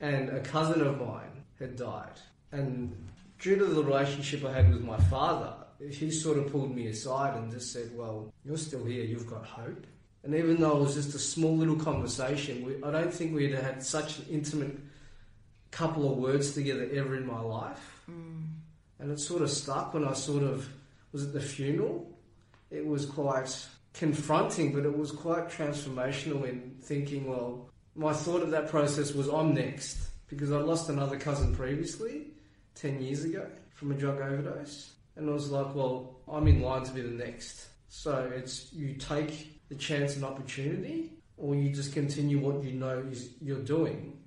and 0.00 0.30
a 0.30 0.40
cousin 0.40 0.80
of 0.80 0.98
mine 0.98 1.44
had 1.58 1.76
died. 1.76 2.18
And 2.52 2.96
due 3.38 3.56
to 3.56 3.66
the 3.66 3.84
relationship 3.84 4.44
I 4.44 4.52
had 4.52 4.72
with 4.72 4.82
my 4.82 4.96
father, 4.96 5.52
he 5.78 6.10
sort 6.10 6.38
of 6.38 6.50
pulled 6.50 6.74
me 6.74 6.88
aside 6.88 7.36
and 7.36 7.52
just 7.52 7.72
said, 7.72 7.90
"Well, 7.94 8.32
you're 8.44 8.56
still 8.56 8.84
here. 8.84 9.04
You've 9.04 9.28
got 9.28 9.44
hope." 9.44 9.86
And 10.24 10.34
even 10.34 10.60
though 10.60 10.76
it 10.76 10.80
was 10.80 10.94
just 10.94 11.14
a 11.14 11.18
small 11.18 11.56
little 11.56 11.76
conversation, 11.76 12.64
we, 12.64 12.82
I 12.82 12.90
don't 12.90 13.12
think 13.12 13.34
we'd 13.34 13.54
had 13.54 13.82
such 13.82 14.18
an 14.18 14.26
intimate 14.30 14.76
couple 15.70 16.10
of 16.10 16.18
words 16.18 16.52
together 16.52 16.88
ever 16.92 17.16
in 17.16 17.26
my 17.26 17.40
life. 17.40 18.02
Mm. 18.10 18.46
And 18.98 19.10
it 19.10 19.20
sort 19.20 19.42
of 19.42 19.50
stuck 19.50 19.94
when 19.94 20.06
I 20.06 20.12
sort 20.14 20.42
of 20.42 20.68
was 21.12 21.24
at 21.24 21.32
the 21.32 21.40
funeral 21.40 22.06
it 22.70 22.86
was 22.86 23.06
quite 23.06 23.66
confronting, 23.94 24.72
but 24.72 24.84
it 24.84 24.96
was 24.96 25.10
quite 25.10 25.48
transformational 25.48 26.48
in 26.48 26.76
thinking, 26.82 27.28
well, 27.28 27.70
my 27.94 28.12
thought 28.12 28.42
of 28.42 28.50
that 28.50 28.68
process 28.68 29.12
was 29.12 29.28
I'm 29.28 29.54
next 29.54 29.98
because 30.28 30.52
I 30.52 30.58
lost 30.58 30.88
another 30.88 31.18
cousin 31.18 31.54
previously, 31.54 32.26
10 32.74 33.00
years 33.00 33.24
ago, 33.24 33.46
from 33.74 33.92
a 33.92 33.94
drug 33.94 34.20
overdose. 34.20 34.92
And 35.16 35.28
I 35.28 35.32
was 35.32 35.50
like, 35.50 35.74
well, 35.74 36.20
I'm 36.28 36.46
in 36.46 36.60
line 36.60 36.84
to 36.84 36.92
be 36.92 37.00
the 37.00 37.08
next. 37.08 37.66
So 37.88 38.30
it's 38.34 38.72
you 38.72 38.94
take 38.94 39.57
the 39.68 39.74
chance 39.74 40.16
and 40.16 40.24
opportunity 40.24 41.12
or 41.38 41.54
you 41.54 41.70
just 41.70 41.92
continue 41.92 42.38
what 42.38 42.62
you 42.64 42.72
know 42.72 42.98
is 43.10 43.30
you're 43.40 43.62
doing. 43.62 44.18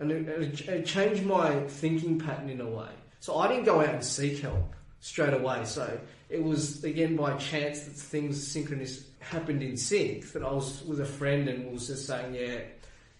And 0.00 0.10
it, 0.10 0.28
it, 0.28 0.68
it 0.68 0.86
changed 0.86 1.24
my 1.24 1.60
thinking 1.68 2.18
pattern 2.18 2.50
in 2.50 2.60
a 2.60 2.68
way. 2.68 2.90
So 3.20 3.38
I 3.38 3.48
didn't 3.48 3.64
go 3.64 3.80
out 3.80 3.88
and 3.88 4.04
seek 4.04 4.40
help 4.40 4.74
straight 5.00 5.32
away. 5.32 5.64
So 5.64 5.98
it 6.28 6.42
was 6.42 6.84
again 6.84 7.16
by 7.16 7.34
chance 7.36 7.80
that 7.80 7.92
things 7.92 8.46
synchronous 8.46 9.04
happened 9.20 9.62
in 9.62 9.76
sync. 9.76 10.32
That 10.32 10.42
I 10.42 10.52
was 10.52 10.82
with 10.84 11.00
a 11.00 11.06
friend 11.06 11.48
and 11.48 11.72
was 11.72 11.86
just 11.86 12.06
saying, 12.06 12.34
yeah, 12.34 12.58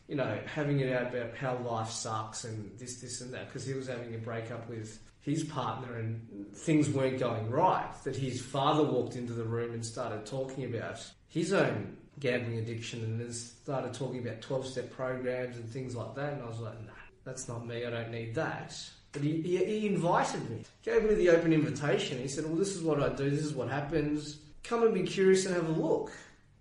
you 0.08 0.16
know, 0.16 0.38
having 0.46 0.80
it 0.80 0.92
out 0.92 1.14
about 1.14 1.36
how 1.36 1.56
life 1.58 1.90
sucks 1.90 2.44
and 2.44 2.70
this, 2.78 3.00
this, 3.00 3.20
and 3.20 3.32
that, 3.32 3.46
because 3.46 3.66
he 3.66 3.74
was 3.74 3.86
having 3.86 4.14
a 4.14 4.18
breakup 4.18 4.68
with 4.68 5.00
his 5.26 5.42
partner 5.42 5.96
and 5.96 6.46
things 6.54 6.88
weren't 6.88 7.18
going 7.18 7.50
right. 7.50 7.90
That 8.04 8.14
his 8.14 8.40
father 8.40 8.84
walked 8.84 9.16
into 9.16 9.32
the 9.32 9.42
room 9.42 9.74
and 9.74 9.84
started 9.84 10.24
talking 10.24 10.64
about 10.64 11.04
his 11.28 11.52
own 11.52 11.96
gambling 12.20 12.58
addiction 12.58 13.02
and 13.02 13.20
then 13.20 13.32
started 13.32 13.92
talking 13.92 14.20
about 14.26 14.40
12 14.40 14.66
step 14.66 14.90
programs 14.92 15.56
and 15.56 15.68
things 15.68 15.96
like 15.96 16.14
that. 16.14 16.34
And 16.34 16.42
I 16.42 16.46
was 16.46 16.60
like, 16.60 16.80
nah, 16.86 16.92
that's 17.24 17.48
not 17.48 17.66
me, 17.66 17.84
I 17.84 17.90
don't 17.90 18.10
need 18.12 18.36
that. 18.36 18.78
But 19.10 19.22
he, 19.22 19.42
he, 19.42 19.56
he 19.64 19.86
invited 19.88 20.48
me, 20.48 20.62
gave 20.84 21.02
me 21.02 21.14
the 21.14 21.30
open 21.30 21.52
invitation. 21.52 22.18
He 22.18 22.28
said, 22.28 22.46
well, 22.46 22.54
this 22.54 22.76
is 22.76 22.82
what 22.82 23.02
I 23.02 23.08
do, 23.08 23.28
this 23.28 23.44
is 23.44 23.52
what 23.52 23.68
happens. 23.68 24.38
Come 24.62 24.84
and 24.84 24.94
be 24.94 25.02
curious 25.02 25.44
and 25.44 25.56
have 25.56 25.68
a 25.68 25.72
look. 25.72 26.12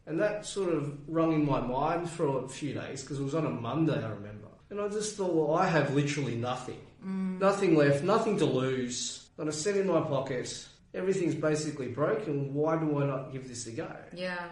And 0.08 0.19
that 0.19 0.45
sort 0.45 0.73
of 0.73 0.97
rung 1.08 1.34
in 1.34 1.45
my 1.45 1.60
mind 1.62 2.10
for 2.10 2.43
a 2.43 2.47
few 2.47 2.73
days 2.73 3.01
because 3.01 3.19
it 3.19 3.23
was 3.23 3.36
on 3.36 3.45
a 3.45 3.49
Monday, 3.49 4.04
I 4.04 4.10
remember. 4.10 4.47
And 4.71 4.82
I 4.82 4.88
just 4.88 5.15
thought, 5.15 5.34
well, 5.34 5.56
I 5.56 5.67
have 5.67 5.93
literally 5.93 6.36
nothing. 6.36 6.80
Nothing 7.05 7.75
left, 7.75 8.03
nothing 8.03 8.37
to 8.39 8.45
lose. 8.45 9.27
Not 9.37 9.47
a 9.47 9.51
cent 9.51 9.77
in 9.77 9.87
my 9.87 10.01
pocket. 10.01 10.67
Everything's 10.93 11.35
basically 11.35 11.89
broken. 11.89 12.53
Why 12.53 12.77
do 12.77 12.99
I 13.01 13.05
not 13.05 13.31
give 13.31 13.47
this 13.47 13.67
a 13.67 13.71
go? 13.71 13.95
Yeah. 14.13 14.47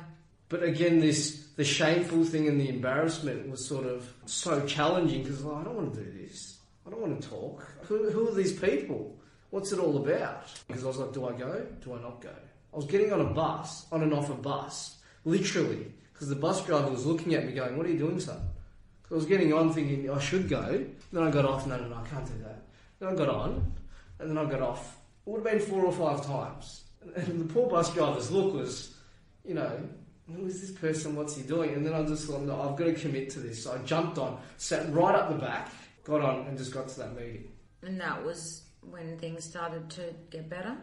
But 0.50 0.62
again, 0.62 1.00
this 1.00 1.48
the 1.56 1.64
shameful 1.64 2.26
thing 2.26 2.48
and 2.48 2.60
the 2.60 2.70
embarrassment 2.70 3.50
was 3.50 3.66
sort 3.66 3.86
of 3.86 4.12
so 4.26 4.66
challenging 4.68 5.24
because 5.24 5.42
I 5.42 5.64
don't 5.64 5.76
want 5.76 5.94
to 5.96 6.04
do 6.04 6.12
this. 6.12 6.60
I 6.86 6.90
don't 6.92 7.02
want 7.02 7.22
to 7.22 7.28
talk. 7.28 7.68
Who, 7.84 8.10
who 8.12 8.28
are 8.28 8.34
these 8.34 8.58
people? 8.60 9.18
What's 9.50 9.72
it 9.72 9.80
all 9.80 9.98
about? 9.98 10.48
Because 10.68 10.84
I 10.84 10.88
was 10.88 10.98
like, 10.98 11.14
do 11.14 11.28
I 11.28 11.34
go? 11.34 11.66
Do 11.82 11.94
I 11.94 12.02
not 12.02 12.22
go? 12.22 12.34
I 12.74 12.76
was 12.76 12.86
getting 12.86 13.14
on 13.14 13.22
a 13.22 13.34
bus, 13.34 13.86
on 13.92 14.02
and 14.02 14.14
off 14.14 14.30
a 14.30 14.34
bus, 14.34 14.98
literally, 15.26 15.92
because 16.12 16.28
the 16.28 16.36
bus 16.36 16.66
driver 16.66 16.90
was 16.90 17.06
looking 17.06 17.36
at 17.36 17.46
me 17.46 17.54
going, 17.54 17.78
what 17.78 17.86
are 17.86 17.90
you 17.90 18.00
doing, 18.00 18.20
son? 18.20 18.42
I 19.12 19.16
was 19.16 19.26
getting 19.26 19.54
on 19.54 19.74
thinking 19.74 20.10
oh, 20.10 20.16
I 20.16 20.20
should 20.20 20.50
go. 20.50 20.86
Then 21.12 21.24
I 21.24 21.30
got 21.30 21.46
off, 21.46 21.68
no, 21.68 21.78
no, 21.78 21.88
no, 21.88 21.96
I 21.96 22.08
can't 22.08 22.26
do 22.26 22.44
that. 22.44 22.64
Then 23.00 23.10
I 23.10 23.16
got 23.16 23.30
on, 23.30 23.74
and 24.20 24.30
then 24.30 24.38
I 24.38 24.50
got 24.50 24.62
off. 24.62 24.98
It 25.26 25.30
would 25.30 25.46
have 25.46 25.60
been 25.60 25.68
four 25.68 25.86
or 25.86 25.92
five 25.92 26.26
times. 26.26 26.84
And 27.16 27.42
the 27.42 27.54
poor 27.54 27.70
bus 27.70 27.94
driver's 27.94 28.32
look 28.32 28.54
was, 28.54 28.96
you 29.46 29.54
know, 29.54 29.80
who 30.34 30.46
is 30.46 30.62
this 30.62 30.72
person? 30.72 31.16
What's 31.16 31.36
he 31.36 31.44
doing? 31.44 31.74
And 31.74 31.86
then 31.86 31.94
I 31.94 32.04
just 32.04 32.28
thought, 32.28 32.42
no, 32.42 32.62
I've 32.62 32.78
got 32.78 32.86
to 32.86 32.94
commit 32.94 33.30
to 33.32 33.40
this. 33.40 33.64
So 33.64 33.74
I 33.74 33.78
jumped 33.80 34.18
on, 34.18 34.40
sat 34.58 34.92
right 34.94 35.14
up 35.14 35.30
the 35.30 35.36
back, 35.36 35.70
got 36.04 36.22
on, 36.22 36.48
and 36.48 36.58
just 36.58 36.72
got 36.72 36.88
to 36.88 37.00
that 37.00 37.16
meeting. 37.16 37.52
And 37.82 38.00
that 38.00 38.24
was 38.24 38.64
when 38.90 39.18
things 39.18 39.44
started 39.44 39.90
to 39.92 40.14
get 40.30 40.50
better? 40.50 40.76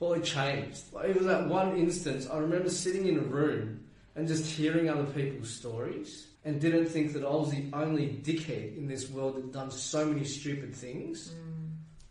Well, 0.00 0.14
it 0.14 0.24
changed. 0.24 0.92
Like, 0.92 1.10
it 1.10 1.16
was 1.16 1.26
that 1.26 1.46
one 1.46 1.76
instance. 1.76 2.28
I 2.28 2.38
remember 2.38 2.68
sitting 2.68 3.06
in 3.06 3.18
a 3.18 3.22
room 3.22 3.84
and 4.16 4.26
just 4.26 4.50
hearing 4.50 4.88
other 4.88 5.04
people's 5.04 5.50
stories, 5.50 6.26
and 6.44 6.60
didn't 6.60 6.86
think 6.86 7.12
that 7.12 7.24
I 7.24 7.30
was 7.30 7.50
the 7.50 7.64
only 7.72 8.20
dickhead 8.22 8.76
in 8.76 8.86
this 8.86 9.08
world 9.08 9.36
that 9.36 9.52
done 9.52 9.70
so 9.70 10.06
many 10.06 10.24
stupid 10.24 10.74
things. 10.74 11.32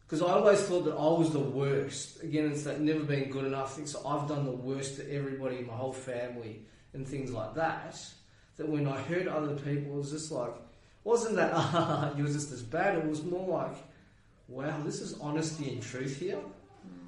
Because 0.05 0.21
I 0.21 0.33
always 0.33 0.61
thought 0.61 0.83
that 0.85 0.95
I 0.95 1.07
was 1.17 1.31
the 1.31 1.39
worst. 1.39 2.21
Again, 2.21 2.51
it's 2.51 2.63
that 2.63 2.81
never 2.81 3.01
been 3.01 3.29
good 3.29 3.45
enough 3.45 3.75
thing. 3.75 3.87
So 3.87 4.05
I've 4.05 4.27
done 4.27 4.45
the 4.45 4.51
worst 4.51 4.97
to 4.97 5.13
everybody 5.13 5.59
in 5.59 5.67
my 5.67 5.73
whole 5.73 5.93
family 5.93 6.65
and 6.93 7.07
things 7.07 7.31
like 7.31 7.55
that. 7.55 7.97
That 8.57 8.67
when 8.67 8.87
I 8.87 8.99
heard 9.01 9.27
other 9.27 9.55
people, 9.55 9.93
it 9.93 9.97
was 9.97 10.11
just 10.11 10.31
like, 10.31 10.53
wasn't 11.03 11.35
that, 11.37 11.51
ah, 11.55 12.13
you 12.15 12.23
was 12.23 12.33
just 12.33 12.51
as 12.51 12.61
bad. 12.61 12.97
It 12.97 13.07
was 13.07 13.23
more 13.23 13.47
like, 13.47 13.77
wow, 14.47 14.81
this 14.83 15.01
is 15.01 15.17
honesty 15.19 15.71
and 15.71 15.81
truth 15.81 16.17
here. 16.17 16.39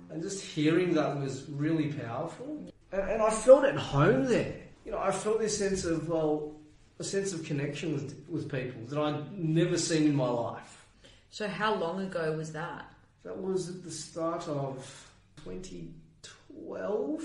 And 0.10 0.22
just 0.22 0.44
hearing 0.44 0.94
that 0.94 1.20
was 1.20 1.50
really 1.50 1.92
powerful. 1.92 2.72
And, 2.92 3.02
and 3.02 3.22
I 3.22 3.30
felt 3.30 3.66
at 3.66 3.76
home 3.76 4.26
there. 4.26 4.56
You 4.86 4.92
know, 4.92 5.00
I 5.00 5.12
felt 5.12 5.40
this 5.40 5.58
sense 5.58 5.86
of, 5.86 6.08
well, 6.08 6.53
a 7.00 7.04
sense 7.04 7.34
of 7.34 7.44
connection 7.44 7.94
with, 7.94 8.26
with 8.30 8.52
people 8.52 8.82
that 8.88 9.00
I'd 9.00 9.38
never 9.38 9.78
seen 9.78 10.04
in 10.04 10.16
my 10.16 10.30
life. 10.30 10.86
So 11.30 11.48
how 11.48 11.76
long 11.76 12.02
ago 12.02 12.34
was 12.38 12.52
that? 12.54 12.86
That 13.24 13.38
was 13.38 13.70
at 13.70 13.84
the 13.84 13.92
start 13.92 14.48
of 14.48 15.10
2012, 15.44 17.22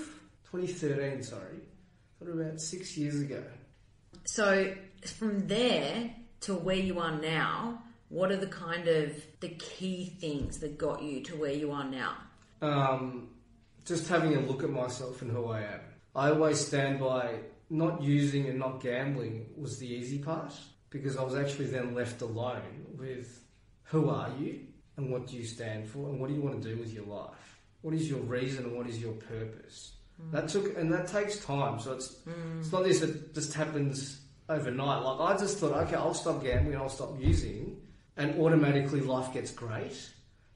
2013, 0.51 1.23
sorry. 1.23 1.43
Sort 2.17 2.31
of 2.31 2.39
about 2.39 2.59
six 2.59 2.97
years 2.97 3.21
ago. 3.21 3.43
So 4.25 4.73
from 5.05 5.47
there 5.47 6.13
to 6.41 6.55
where 6.55 6.75
you 6.75 6.99
are 6.99 7.15
now, 7.15 7.83
what 8.09 8.31
are 8.31 8.37
the 8.37 8.47
kind 8.47 8.87
of 8.87 9.13
the 9.39 9.49
key 9.49 10.15
things 10.19 10.57
that 10.59 10.77
got 10.77 11.03
you 11.03 11.21
to 11.23 11.35
where 11.35 11.53
you 11.53 11.71
are 11.71 11.85
now? 11.85 12.15
Um, 12.61 13.29
just 13.85 14.07
having 14.07 14.35
a 14.35 14.39
look 14.39 14.63
at 14.63 14.69
myself 14.69 15.21
and 15.21 15.31
who 15.31 15.45
I 15.47 15.61
am. 15.61 15.79
I 16.15 16.29
always 16.29 16.65
stand 16.65 16.99
by 16.99 17.35
not 17.69 18.01
using 18.01 18.47
and 18.47 18.57
not 18.59 18.81
gambling 18.81 19.47
was 19.55 19.77
the 19.77 19.87
easy 19.87 20.19
part 20.19 20.53
because 20.89 21.17
I 21.17 21.23
was 21.23 21.35
actually 21.35 21.67
then 21.67 21.93
left 21.93 22.21
alone 22.21 22.85
with 22.97 23.43
who 23.83 24.09
are 24.09 24.29
you 24.39 24.61
and 24.97 25.11
what 25.11 25.27
do 25.27 25.35
you 25.35 25.45
stand 25.45 25.87
for 25.87 26.09
and 26.09 26.19
what 26.19 26.29
do 26.29 26.35
you 26.35 26.41
want 26.41 26.61
to 26.61 26.69
do 26.75 26.79
with 26.79 26.93
your 26.93 27.05
life? 27.05 27.59
What 27.81 27.93
is 27.93 28.09
your 28.09 28.19
reason 28.19 28.65
and 28.65 28.75
what 28.75 28.87
is 28.87 28.99
your 28.99 29.13
purpose? 29.13 29.93
Mm. 30.21 30.31
That 30.31 30.47
took 30.49 30.77
and 30.77 30.91
that 30.91 31.07
takes 31.07 31.43
time. 31.45 31.79
So 31.79 31.93
it's 31.93 32.15
mm. 32.27 32.59
it's 32.59 32.71
not 32.71 32.83
this 32.83 32.99
that 33.01 33.33
just 33.33 33.53
happens 33.53 34.21
overnight. 34.49 35.03
Like 35.03 35.35
I 35.35 35.37
just 35.37 35.59
thought, 35.59 35.73
okay, 35.85 35.95
I'll 35.95 36.13
stop 36.13 36.43
gambling, 36.43 36.75
I'll 36.77 36.89
stop 36.89 37.19
using, 37.19 37.77
and 38.17 38.39
automatically 38.39 39.01
life 39.01 39.33
gets 39.33 39.51
great. 39.51 40.09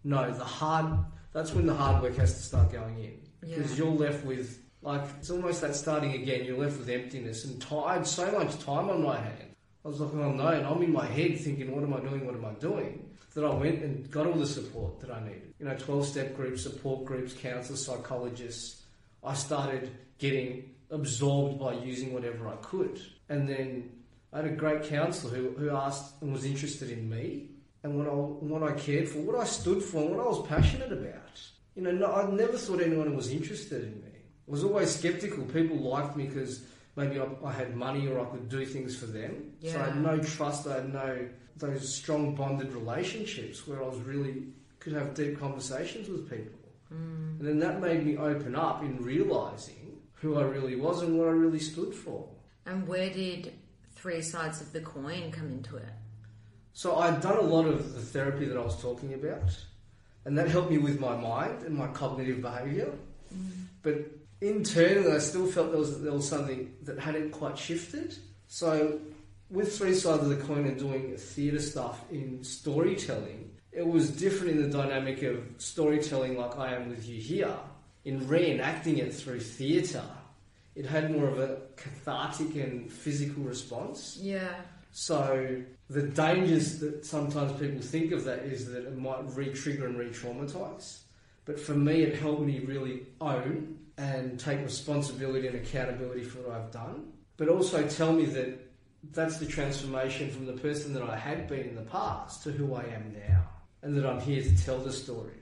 No, 0.04 0.32
the 0.32 0.44
hard 0.44 1.00
that's 1.32 1.54
when 1.54 1.66
the 1.66 1.74
hard 1.74 2.02
work 2.04 2.16
has 2.18 2.34
to 2.34 2.42
start 2.42 2.72
going 2.72 3.00
in 3.00 3.20
because 3.40 3.72
Yeah. 3.78 3.86
you're 3.86 3.94
left 3.94 4.26
with 4.26 4.63
like 4.84 5.02
it's 5.18 5.30
almost 5.30 5.62
that 5.62 5.76
starting 5.76 6.14
again. 6.14 6.46
You're 6.46 6.58
left 6.58 6.78
with 6.78 6.90
emptiness 6.90 7.46
and 7.46 7.62
ti 7.62 7.76
I 7.76 7.96
had 7.96 8.08
so 8.08 8.32
much 8.32 8.60
time 8.60 8.90
on 8.90 9.04
my 9.04 9.18
hand. 9.18 9.56
I 9.84 9.88
was 9.88 10.00
like, 10.00 10.14
oh 10.14 10.32
no, 10.32 10.48
and 10.48 10.66
I'm 10.66 10.82
in 10.82 10.94
my 10.94 11.06
head 11.06 11.40
thinking, 11.40 11.74
what 11.74 11.84
am 11.84 11.94
I 11.94 12.00
doing? 12.00 12.26
What 12.26 12.36
am 12.36 12.46
I 12.46 12.54
doing? 12.54 13.10
That 13.34 13.46
I 13.46 13.54
went 13.54 13.82
and 13.82 14.10
got 14.12 14.28
all 14.28 14.34
the 14.34 14.46
support 14.46 15.00
that 15.00 15.10
I 15.10 15.20
needed. 15.22 15.54
You 15.60 15.66
know, 15.66 15.76
12 15.76 16.06
step 16.06 16.36
groups, 16.36 16.64
support 16.64 17.04
groups, 17.06 17.34
counselors, 17.34 17.86
psychologists. 17.86 18.84
I 19.24 19.34
started 19.34 19.92
getting 20.20 20.70
absorbed 20.92 21.60
by 21.60 21.74
using 21.74 22.14
whatever 22.14 22.48
I 22.48 22.56
could. 22.58 23.02
And 23.30 23.50
then 23.50 23.90
I 24.32 24.38
had 24.38 24.46
a 24.46 24.52
great 24.52 24.84
counsellor 24.84 25.36
who, 25.36 25.50
who 25.52 25.70
asked 25.72 26.22
and 26.22 26.32
was 26.32 26.46
interested 26.46 26.92
in 26.92 27.10
me 27.10 27.50
and 27.84 27.98
what 27.98 28.08
I, 28.08 28.12
what 28.12 28.64
I 28.64 28.74
cared 28.74 29.10
for, 29.10 29.20
what 29.20 29.36
I 29.36 29.46
stood 29.46 29.84
for, 29.84 30.02
and 30.02 30.12
what 30.12 30.20
I 30.20 30.30
was 30.30 30.48
passionate 30.48 30.92
about. 30.92 31.42
You 31.76 31.82
know, 31.82 31.92
no, 31.92 32.14
I 32.14 32.30
never 32.30 32.58
thought 32.58 32.82
anyone 32.82 33.16
was 33.16 33.32
interested 33.32 33.84
in 33.84 34.02
me. 34.02 34.13
I 34.48 34.52
was 34.52 34.64
always 34.64 34.96
skeptical. 34.96 35.44
People 35.46 35.78
liked 35.78 36.16
me 36.16 36.28
because 36.28 36.64
maybe 36.96 37.20
I, 37.20 37.28
I 37.46 37.52
had 37.52 37.76
money 37.76 38.08
or 38.08 38.20
I 38.20 38.26
could 38.26 38.50
do 38.50 38.66
things 38.66 38.96
for 38.96 39.06
them. 39.06 39.54
Yeah. 39.62 39.74
So 39.74 39.80
I 39.80 39.84
had 39.86 40.02
no 40.02 40.18
trust. 40.20 40.68
I 40.68 40.76
had 40.76 40.94
no 40.94 41.28
those 41.58 41.94
strong 41.94 42.36
bonded 42.36 42.74
relationships 42.74 43.68
where 43.68 43.84
I 43.84 43.88
was 43.88 44.00
really 44.00 44.44
could 44.80 44.94
have 44.94 45.14
deep 45.14 45.40
conversations 45.40 46.10
with 46.10 46.30
people. 46.30 46.60
Mm. 46.94 47.40
And 47.40 47.48
then 47.48 47.60
that 47.60 47.80
made 47.80 48.06
me 48.06 48.18
open 48.18 48.56
up 48.56 48.82
in 48.84 49.02
realizing 49.02 49.98
who 50.14 50.40
I 50.40 50.44
really 50.44 50.76
was 50.76 51.02
and 51.02 51.18
what 51.18 51.28
I 51.28 51.32
really 51.32 51.60
stood 51.60 51.94
for. 51.94 52.28
And 52.66 52.88
where 52.88 53.10
did 53.10 53.54
three 53.96 54.22
sides 54.22 54.62
of 54.62 54.74
the 54.74 54.82
coin 54.82 55.32
come 55.32 55.50
into 55.50 55.78
it? 55.78 55.94
So 56.74 56.98
I'd 56.98 57.22
done 57.22 57.38
a 57.38 57.42
lot 57.42 57.66
of 57.66 57.94
the 57.94 58.02
therapy 58.02 58.46
that 58.46 58.58
I 58.58 58.62
was 58.62 58.82
talking 58.82 59.14
about, 59.14 59.56
and 60.26 60.38
that 60.38 60.48
helped 60.48 60.72
me 60.72 60.80
with 60.80 61.00
my 61.00 61.16
mind 61.16 61.64
and 61.64 61.76
my 61.76 61.88
cognitive 61.88 62.42
behaviour. 62.42 62.92
Mm. 63.34 63.52
But 63.84 63.96
internally, 64.44 65.12
I 65.12 65.20
still 65.20 65.48
felt 65.48 65.72
there 65.72 65.80
was 65.80 66.02
there 66.02 66.14
was 66.14 66.28
something 66.28 66.74
that 66.84 67.00
hadn't 67.00 67.32
quite 67.32 67.58
shifted. 67.58 68.16
So 68.48 69.00
with 69.50 69.78
three 69.78 69.94
sides 69.94 70.24
of 70.24 70.30
the 70.30 70.44
coin 70.44 70.66
and 70.66 70.78
doing 70.78 71.16
theatre 71.18 71.62
stuff 71.62 72.02
in 72.12 72.44
storytelling, 72.44 73.52
it 73.72 73.86
was 73.86 74.10
different 74.10 74.52
in 74.52 74.62
the 74.70 74.78
dynamic 74.78 75.24
of 75.24 75.44
storytelling, 75.58 76.38
like 76.38 76.58
I 76.58 76.76
am 76.76 76.90
with 76.90 77.08
you 77.08 77.20
here, 77.20 77.56
in 78.06 78.22
reenacting 78.22 78.98
it 78.98 79.14
through 79.14 79.40
theatre. 79.40 80.04
It 80.76 80.86
had 80.86 81.12
more 81.12 81.28
of 81.28 81.40
a 81.40 81.62
cathartic 81.76 82.56
and 82.56 82.92
physical 82.92 83.44
response. 83.44 84.18
Yeah. 84.20 84.56
So 84.92 85.62
the 85.90 86.04
dangers 86.04 86.80
that 86.80 87.06
sometimes 87.06 87.60
people 87.60 87.82
think 87.82 88.12
of 88.12 88.24
that 88.26 88.40
is 88.40 88.72
that 88.72 88.86
it 88.86 88.98
might 88.98 89.24
re-trigger 89.36 89.86
and 89.86 89.98
re-traumatize. 89.98 91.00
But 91.46 91.60
for 91.60 91.74
me, 91.74 92.04
it 92.04 92.16
helped 92.16 92.42
me 92.42 92.60
really 92.60 93.08
own 93.20 93.78
and 93.98 94.40
take 94.40 94.64
responsibility 94.64 95.48
and 95.48 95.56
accountability 95.56 96.24
for 96.24 96.40
what 96.40 96.58
I've 96.58 96.72
done. 96.72 97.12
But 97.38 97.50
also 97.50 97.88
tell 97.88 98.14
me 98.14 98.26
that 98.26 98.60
that's 99.12 99.38
the 99.38 99.46
transformation 99.46 100.30
from 100.30 100.46
the 100.46 100.54
person 100.54 100.94
that 100.94 101.04
I 101.04 101.18
had 101.18 101.48
been 101.48 101.68
in 101.68 101.76
the 101.76 101.82
past 101.82 102.44
to 102.44 102.52
who 102.52 102.74
I 102.74 102.84
am 102.84 103.16
now, 103.28 103.50
and 103.82 103.96
that 103.98 104.06
I'm 104.06 104.20
here 104.20 104.42
to 104.42 104.66
tell 104.66 104.80
the 104.80 104.94
story. 104.94 105.34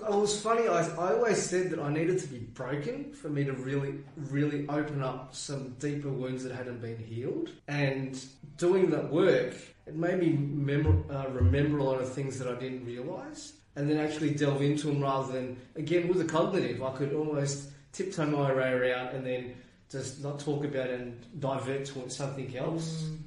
It 0.00 0.10
was 0.10 0.40
funny. 0.40 0.68
I, 0.68 0.86
I 0.96 1.14
always 1.14 1.42
said 1.42 1.70
that 1.70 1.80
I 1.80 1.92
needed 1.92 2.20
to 2.20 2.28
be 2.28 2.38
broken 2.38 3.12
for 3.12 3.28
me 3.28 3.42
to 3.44 3.52
really, 3.52 3.94
really 4.16 4.64
open 4.68 5.02
up 5.02 5.34
some 5.34 5.70
deeper 5.80 6.08
wounds 6.08 6.44
that 6.44 6.54
hadn't 6.54 6.80
been 6.80 6.98
healed. 6.98 7.50
And 7.66 8.24
doing 8.58 8.90
that 8.90 9.10
work, 9.10 9.54
it 9.86 9.96
made 9.96 10.20
me 10.20 10.30
memor- 10.30 11.02
uh, 11.12 11.28
remember 11.30 11.78
a 11.78 11.82
lot 11.82 12.00
of 12.00 12.12
things 12.12 12.38
that 12.38 12.46
I 12.46 12.54
didn't 12.54 12.84
realise, 12.84 13.54
and 13.74 13.90
then 13.90 13.98
actually 13.98 14.34
delve 14.34 14.62
into 14.62 14.86
them 14.86 15.00
rather 15.00 15.32
than 15.32 15.56
again 15.74 16.06
with 16.06 16.18
the 16.18 16.24
cognitive. 16.24 16.80
I 16.80 16.92
could 16.92 17.12
almost 17.12 17.70
tiptoe 17.92 18.26
my 18.26 18.52
way 18.52 18.72
around 18.72 19.08
and 19.08 19.26
then 19.26 19.54
just 19.90 20.22
not 20.22 20.38
talk 20.38 20.64
about 20.64 20.88
it 20.88 21.00
and 21.00 21.40
divert 21.40 21.86
towards 21.86 22.16
something 22.16 22.56
else. 22.56 23.04
Mm. 23.04 23.18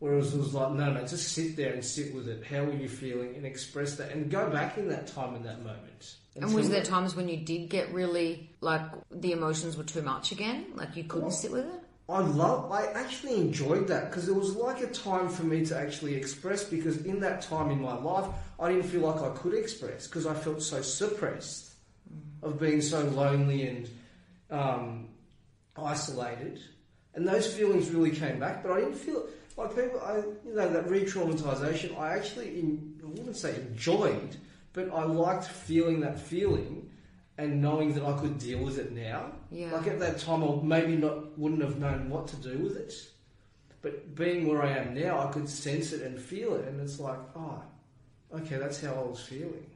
Whereas 0.00 0.32
it 0.32 0.38
was 0.38 0.54
like, 0.54 0.72
no, 0.72 0.92
no, 0.92 1.00
just 1.00 1.32
sit 1.32 1.56
there 1.56 1.72
and 1.72 1.84
sit 1.84 2.14
with 2.14 2.28
it. 2.28 2.44
How 2.44 2.64
were 2.64 2.72
you 2.72 2.88
feeling? 2.88 3.34
And 3.34 3.44
express 3.44 3.96
that 3.96 4.12
and 4.12 4.30
go 4.30 4.48
back 4.48 4.78
in 4.78 4.88
that 4.88 5.08
time 5.08 5.34
in 5.34 5.42
that 5.42 5.58
moment. 5.64 6.14
And 6.36 6.54
was 6.54 6.70
there 6.70 6.84
times 6.84 7.16
when 7.16 7.28
you 7.28 7.36
did 7.36 7.68
get 7.68 7.92
really 7.92 8.48
like 8.60 8.82
the 9.10 9.32
emotions 9.32 9.76
were 9.76 9.82
too 9.82 10.02
much 10.02 10.30
again? 10.30 10.66
Like 10.74 10.96
you 10.96 11.02
couldn't 11.04 11.32
sit 11.32 11.50
with 11.50 11.66
it? 11.66 11.80
I 12.08 12.20
love. 12.20 12.70
I 12.70 12.86
actually 12.92 13.34
enjoyed 13.34 13.88
that 13.88 14.08
because 14.08 14.28
it 14.28 14.34
was 14.34 14.54
like 14.54 14.80
a 14.80 14.86
time 14.86 15.28
for 15.28 15.42
me 15.42 15.66
to 15.66 15.76
actually 15.76 16.14
express. 16.14 16.62
Because 16.62 17.04
in 17.04 17.20
that 17.20 17.42
time 17.42 17.70
in 17.70 17.82
my 17.82 17.94
life, 17.94 18.26
I 18.60 18.70
didn't 18.70 18.84
feel 18.84 19.00
like 19.00 19.20
I 19.20 19.30
could 19.36 19.52
express 19.52 20.06
because 20.06 20.26
I 20.26 20.34
felt 20.34 20.62
so 20.62 20.80
suppressed 20.80 21.72
mm. 22.08 22.48
of 22.48 22.60
being 22.60 22.80
so 22.82 23.02
lonely 23.02 23.66
and 23.66 23.90
um, 24.50 25.08
isolated, 25.76 26.60
and 27.14 27.26
those 27.26 27.52
feelings 27.52 27.90
really 27.90 28.10
came 28.10 28.38
back. 28.38 28.62
But 28.62 28.72
I 28.72 28.80
didn't 28.80 28.96
feel 28.96 29.26
like 29.56 29.74
people. 29.74 30.00
I 30.00 30.16
you 30.46 30.54
know 30.54 30.68
that 30.68 30.88
re-traumatization. 30.88 31.98
I 31.98 32.16
actually, 32.16 32.60
in, 32.60 33.00
I 33.02 33.06
wouldn't 33.06 33.36
say 33.36 33.54
enjoyed, 33.56 34.36
but 34.72 34.92
I 34.92 35.04
liked 35.04 35.46
feeling 35.46 36.00
that 36.00 36.18
feeling 36.18 36.90
and 37.38 37.62
knowing 37.62 37.94
that 37.94 38.04
I 38.04 38.18
could 38.18 38.38
deal 38.38 38.58
with 38.58 38.78
it 38.78 38.92
now. 38.92 39.30
Yeah. 39.50 39.72
Like 39.72 39.86
at 39.86 40.00
that 40.00 40.18
time, 40.18 40.42
I 40.42 40.60
maybe 40.62 40.96
not 40.96 41.38
wouldn't 41.38 41.62
have 41.62 41.78
known 41.78 42.10
what 42.10 42.26
to 42.28 42.36
do 42.36 42.58
with 42.58 42.76
it. 42.76 42.92
But 43.80 44.16
being 44.16 44.48
where 44.48 44.62
I 44.62 44.72
am 44.72 44.94
now, 44.94 45.20
I 45.20 45.30
could 45.30 45.48
sense 45.48 45.92
it 45.92 46.02
and 46.02 46.20
feel 46.20 46.56
it, 46.56 46.66
and 46.66 46.80
it's 46.80 46.98
like, 46.98 47.20
oh, 47.36 47.62
okay, 48.34 48.56
that's 48.56 48.80
how 48.80 48.92
I 48.92 49.02
was 49.02 49.20
feeling. 49.20 49.66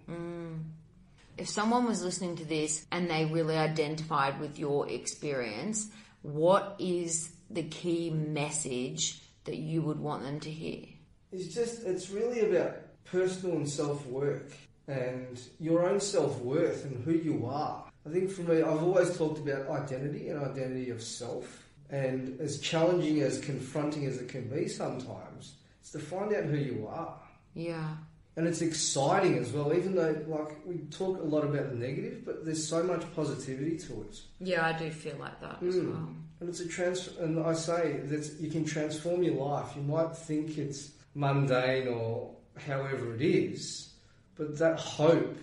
If 1.38 1.49
someone 1.49 1.87
was 1.87 2.03
listening 2.03 2.37
to 2.37 2.45
this 2.45 2.87
and 2.92 3.11
they 3.11 3.25
really 3.25 3.57
identified 3.57 4.38
with 4.40 4.59
your 4.59 4.88
experience, 4.88 5.90
what 6.23 6.77
is 6.79 7.31
the 7.51 7.62
key 7.64 8.11
message 8.11 9.23
that 9.45 9.57
you 9.57 9.83
would 9.83 9.99
want 9.99 10.23
them 10.23 10.40
to 10.40 10.51
hear? 10.51 10.85
It's 11.33 11.55
just, 11.55 11.85
it's 11.85 12.11
really 12.11 12.40
about 12.40 12.77
personal 13.05 13.57
and 13.57 13.68
self 13.68 14.07
work 14.07 14.53
and 14.87 15.40
your 15.59 15.88
own 15.88 16.01
self 16.01 16.38
worth 16.40 16.85
and 16.85 17.03
who 17.05 17.12
you 17.12 17.47
are. 17.47 17.85
I 18.07 18.11
think 18.11 18.31
for 18.31 18.42
me, 18.42 18.62
I've 18.62 18.83
always 18.83 19.16
talked 19.16 19.38
about 19.38 19.68
identity 19.68 20.29
and 20.29 20.42
identity 20.42 20.90
of 20.90 21.03
self. 21.03 21.66
And 21.88 22.40
as 22.40 22.59
challenging 22.59 23.21
as 23.21 23.38
confronting 23.38 24.07
as 24.07 24.18
it 24.18 24.29
can 24.29 24.49
be 24.49 24.66
sometimes, 24.66 25.55
it's 25.81 25.92
to 25.92 25.99
find 25.99 26.35
out 26.35 26.45
who 26.45 26.57
you 26.57 26.87
are. 26.88 27.14
Yeah. 27.55 27.97
And 28.37 28.47
it's 28.49 28.62
exciting 28.62 29.37
as 29.37 29.53
well, 29.53 29.75
even 29.75 29.95
though, 29.95 30.16
like, 30.27 30.57
we 30.66 30.79
talk 30.90 31.18
a 31.21 31.25
lot 31.25 31.45
about 31.45 31.68
the 31.68 31.77
negative, 31.77 32.25
but 32.25 32.47
there's 32.47 32.66
so 32.66 32.83
much 32.83 33.03
positivity 33.14 33.77
to 33.79 34.03
it. 34.03 34.21
Yeah, 34.40 34.66
I 34.68 34.73
do 34.79 34.90
feel 34.90 35.16
like 35.18 35.38
that 35.42 35.62
as 35.62 35.77
Mm. 35.77 35.90
well. 35.90 36.09
And 36.40 36.49
it's 36.49 36.61
a 36.61 36.66
trans, 36.66 37.09
and 37.18 37.38
I 37.38 37.53
say 37.53 37.99
that 38.07 38.33
you 38.40 38.51
can 38.51 38.64
transform 38.64 39.23
your 39.23 39.35
life. 39.35 39.77
You 39.77 39.83
might 39.83 40.16
think 40.16 40.57
it's 40.57 40.92
mundane 41.14 41.88
or 41.88 42.35
however 42.57 43.14
it 43.14 43.21
is, 43.21 43.92
but 44.35 44.57
that 44.59 44.79
hope 44.81 45.37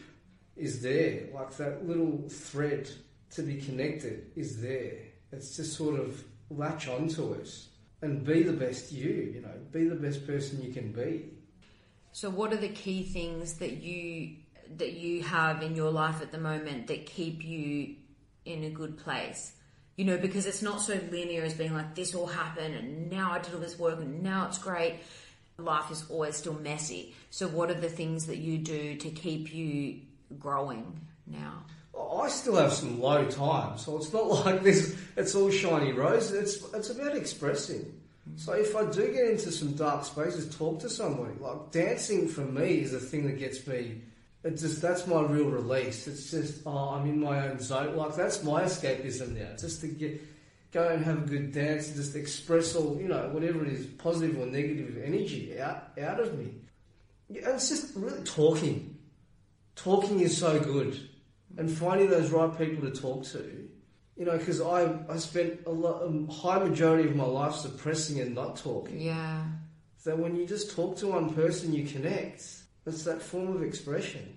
is 0.58 0.82
there. 0.82 1.30
Like 1.34 1.56
that 1.58 1.88
little 1.88 2.28
thread 2.28 2.90
to 3.36 3.44
be 3.44 3.58
connected 3.62 4.32
is 4.36 4.62
there. 4.62 4.98
It's 5.32 5.56
just 5.56 5.74
sort 5.74 6.00
of 6.00 6.24
latch 6.50 6.88
onto 6.88 7.34
it 7.34 7.50
and 8.02 8.26
be 8.26 8.42
the 8.44 8.52
best 8.54 8.92
you. 8.92 9.32
You 9.36 9.42
know, 9.42 9.54
be 9.72 9.88
the 9.88 9.96
best 9.96 10.26
person 10.26 10.62
you 10.64 10.74
can 10.74 10.92
be. 10.92 11.34
So 12.20 12.30
what 12.30 12.52
are 12.52 12.58
the 12.58 12.68
key 12.68 13.04
things 13.04 13.54
that 13.60 13.78
you 13.78 14.32
that 14.76 14.92
you 14.92 15.24
have 15.24 15.64
in 15.64 15.74
your 15.74 15.90
life 15.90 16.22
at 16.22 16.34
the 16.34 16.38
moment 16.38 16.88
that 16.88 17.06
keep 17.06 17.46
you 17.46 17.96
in 18.44 18.66
a 18.66 18.70
good 18.70 18.98
place? 18.98 19.54
You 19.96 20.04
know, 20.04 20.18
because 20.18 20.46
it's 20.46 20.62
not 20.62 20.82
so 20.82 21.00
linear 21.12 21.44
as 21.44 21.54
being 21.54 21.74
like 21.74 21.96
this 21.96 22.14
all 22.14 22.26
happened 22.26 22.76
and 22.76 23.10
now 23.10 23.32
I 23.32 23.40
did 23.40 23.54
all 23.54 23.62
this 23.62 23.80
work 23.80 24.02
and 24.02 24.22
now 24.22 24.48
it's 24.48 24.58
great. 24.58 24.96
Life 25.58 25.92
is 25.92 26.04
always 26.10 26.36
still 26.36 26.56
messy. 26.56 27.16
So 27.30 27.48
what 27.48 27.72
are 27.72 27.80
the 27.80 27.88
things 27.88 28.26
that 28.26 28.40
you 28.40 28.58
do 28.58 28.98
to 28.98 29.10
keep 29.12 29.54
you 29.54 30.02
growing 30.38 31.00
now? 31.26 31.64
I 31.98 32.28
still 32.28 32.58
have 32.58 32.74
some 32.74 33.00
low 33.00 33.30
times, 33.30 33.86
so 33.86 33.96
it's 33.96 34.12
not 34.12 34.28
like 34.46 34.62
this. 34.62 34.94
It's 35.16 35.36
all 35.36 35.50
shiny 35.50 35.94
roses. 35.94 36.34
It's 36.34 36.74
it's 36.74 36.90
about 36.90 37.16
expressing. 37.16 37.94
So 38.36 38.54
if 38.54 38.76
I 38.76 38.86
do 38.86 39.12
get 39.12 39.30
into 39.30 39.52
some 39.52 39.74
dark 39.74 40.06
spaces, 40.06 40.56
talk 40.56 40.80
to 40.82 40.90
somebody. 40.90 41.34
Like 41.40 41.72
dancing 41.72 42.28
for 42.28 42.42
me 42.42 42.82
is 42.82 42.92
the 42.92 43.00
thing 43.00 43.28
that 43.28 43.38
gets 43.38 43.66
me. 43.68 44.02
It 44.44 44.52
just 44.58 44.82
that's 44.82 45.06
my 45.08 45.22
real 45.22 45.50
release. 45.50 46.08
It's 46.08 46.32
just 46.32 46.62
oh, 46.66 46.92
I'm 46.96 47.08
in 47.10 47.20
my 47.20 47.50
own 47.50 47.60
zone. 47.60 47.96
Like 47.96 48.16
that's 48.16 48.44
my 48.44 48.64
escapism 48.64 49.38
now. 49.38 49.56
Just 49.58 49.82
to 49.82 49.88
get 49.88 50.22
go 50.72 50.88
and 50.88 51.04
have 51.04 51.24
a 51.24 51.28
good 51.28 51.52
dance 51.52 51.88
and 51.88 51.98
just 51.98 52.16
express 52.16 52.76
all 52.76 52.98
you 53.00 53.08
know 53.08 53.30
whatever 53.30 53.66
it 53.66 53.74
is, 53.74 53.86
positive 53.86 54.40
or 54.40 54.46
negative 54.46 55.02
energy 55.04 55.60
out 55.60 55.92
out 56.00 56.20
of 56.20 56.38
me. 56.38 56.54
Yeah, 57.28 57.56
it's 57.56 57.70
just 57.70 57.96
really 57.96 58.24
talking. 58.24 58.98
Talking 59.76 60.22
is 60.22 60.38
so 60.38 60.60
good 60.60 60.98
and 61.58 61.70
finding 61.70 62.10
those 62.10 62.32
right 62.32 62.58
people 62.58 62.90
to 62.90 63.02
talk 63.02 63.24
to. 63.26 63.70
You 64.20 64.26
know, 64.26 64.38
because 64.38 64.62
I 64.62 65.00
I 65.10 65.18
spent 65.18 65.62
a 65.66 65.72
lot, 65.72 66.04
a 66.04 66.32
high 66.32 66.60
majority 66.60 67.10
of 67.10 67.16
my 67.16 67.26
life 67.26 67.56
suppressing 67.56 68.20
and 68.20 68.36
not 68.36 68.58
talking. 68.58 69.00
Yeah. 69.00 69.46
So 69.98 70.16
when 70.16 70.36
you 70.36 70.46
just 70.46 70.76
talk 70.76 70.98
to 70.98 71.08
one 71.08 71.34
person, 71.34 71.74
you 71.74 71.86
connect. 71.86 72.46
It's 72.86 73.04
that 73.06 73.22
form 73.22 73.56
of 73.56 73.64
expression. 73.64 74.36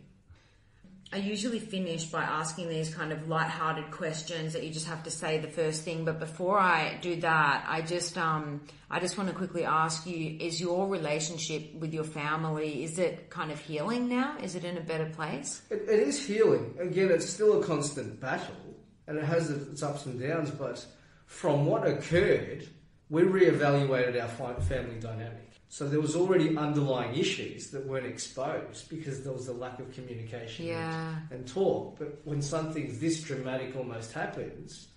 I 1.14 1.18
usually 1.18 1.59
finish 1.59 2.07
by 2.07 2.23
asking 2.23 2.71
these 2.71 2.95
kind 2.95 3.12
of 3.12 3.29
light-hearted 3.29 3.90
questions 3.90 4.55
that 4.55 4.62
you 4.62 4.73
just 4.73 4.87
have 4.87 5.03
to 5.03 5.11
say 5.11 5.38
the 5.38 5.49
first 5.49 5.83
thing. 5.83 6.07
But 6.07 6.18
before 6.18 6.59
I 6.59 6.97
do 7.03 7.16
that, 7.16 7.66
I 7.68 7.83
just 7.83 8.16
um, 8.16 8.62
I 8.90 8.99
just 8.99 9.18
want 9.18 9.29
to 9.29 9.35
quickly 9.35 9.64
ask 9.64 10.07
you: 10.07 10.38
Is 10.40 10.59
your 10.59 10.88
relationship 10.88 11.75
with 11.75 11.92
your 11.92 12.05
family 12.05 12.83
is 12.83 12.99
it 12.99 13.29
kind 13.29 13.53
of 13.53 13.59
healing 13.59 14.09
now? 14.09 14.38
Is 14.42 14.55
it 14.55 14.64
in 14.64 14.79
a 14.79 14.81
better 14.81 15.07
place? 15.07 15.61
It, 15.71 15.83
it 15.88 16.01
is 16.01 16.25
healing. 16.25 16.75
Again, 16.79 17.11
it's 17.11 17.29
still 17.29 17.61
a 17.61 17.64
constant 17.64 18.18
battle, 18.18 18.71
and 19.07 19.19
it 19.19 19.25
has 19.25 19.51
its 19.51 19.83
ups 19.83 20.07
and 20.07 20.21
downs. 20.21 20.51
But 20.51 20.85
from 21.27 21.67
what 21.67 21.87
occurred, 21.87 22.69
we 23.11 23.23
reevaluated 23.23 24.21
our 24.21 24.61
family 24.62 24.99
dynamic. 25.01 25.51
So 25.69 25.88
there 25.88 26.01
was 26.01 26.15
already 26.15 26.57
underlying 26.57 27.15
issues 27.15 27.71
that 27.71 27.87
weren't 27.87 28.05
exposed 28.07 28.91
because 28.91 29.25
there 29.25 29.33
was 29.33 29.49
a 29.49 29.55
lack 29.55 29.79
of 29.81 29.91
communication 29.95 30.67
Yeah. 30.67 31.17
and 31.31 31.47
talk. 31.47 31.99
But 31.99 32.21
when 32.25 32.43
something 32.43 32.99
this 33.01 33.23
dramatic 33.23 33.75
almost 33.75 34.12
happens, 34.12 34.88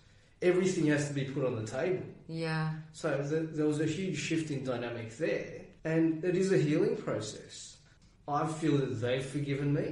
everything 0.41 0.87
has 0.87 1.07
to 1.07 1.13
be 1.13 1.23
put 1.23 1.45
on 1.45 1.55
the 1.55 1.65
table. 1.65 2.03
Yeah. 2.27 2.73
So 2.91 3.07
th 3.29 3.55
there 3.57 3.67
was 3.67 3.79
a 3.79 3.85
huge 3.85 4.17
shift 4.17 4.51
in 4.51 4.65
dynamic 4.65 5.15
there, 5.17 5.61
and 5.85 6.23
it 6.25 6.35
is 6.35 6.51
a 6.51 6.57
healing 6.57 6.97
process. 6.97 7.77
I 8.27 8.45
feel 8.47 8.77
that 8.79 8.93
they've 9.03 9.25
forgiven 9.25 9.73
me, 9.73 9.87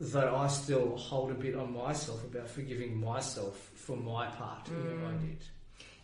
though 0.00 0.34
I 0.36 0.48
still 0.48 0.96
hold 0.96 1.30
a 1.30 1.34
bit 1.34 1.54
on 1.54 1.72
myself 1.72 2.24
about 2.24 2.48
forgiving 2.48 3.00
myself 3.00 3.70
for 3.74 3.96
my 3.96 4.26
part 4.26 4.68
in 4.68 5.02
what 5.02 5.10
I 5.10 5.14
mm. 5.14 5.20
did. 5.20 5.44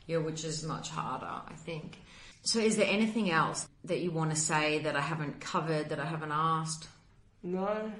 Yeah, 0.07 0.19
which 0.19 0.45
is 0.45 0.65
much 0.65 0.91
harder, 0.91 1.27
I 1.27 1.55
think. 1.57 1.99
So, 2.43 2.59
is 2.59 2.77
there 2.77 2.89
anything 2.89 3.31
else 3.31 3.69
that 3.85 4.01
you 4.01 4.11
want 4.11 4.31
to 4.31 4.37
say 4.37 4.79
that 4.79 4.97
I 4.97 5.01
haven't 5.01 5.41
covered, 5.41 5.91
that 5.91 6.01
I 6.01 6.07
haven't 6.07 6.33
asked? 6.33 6.89
No, 7.43 7.93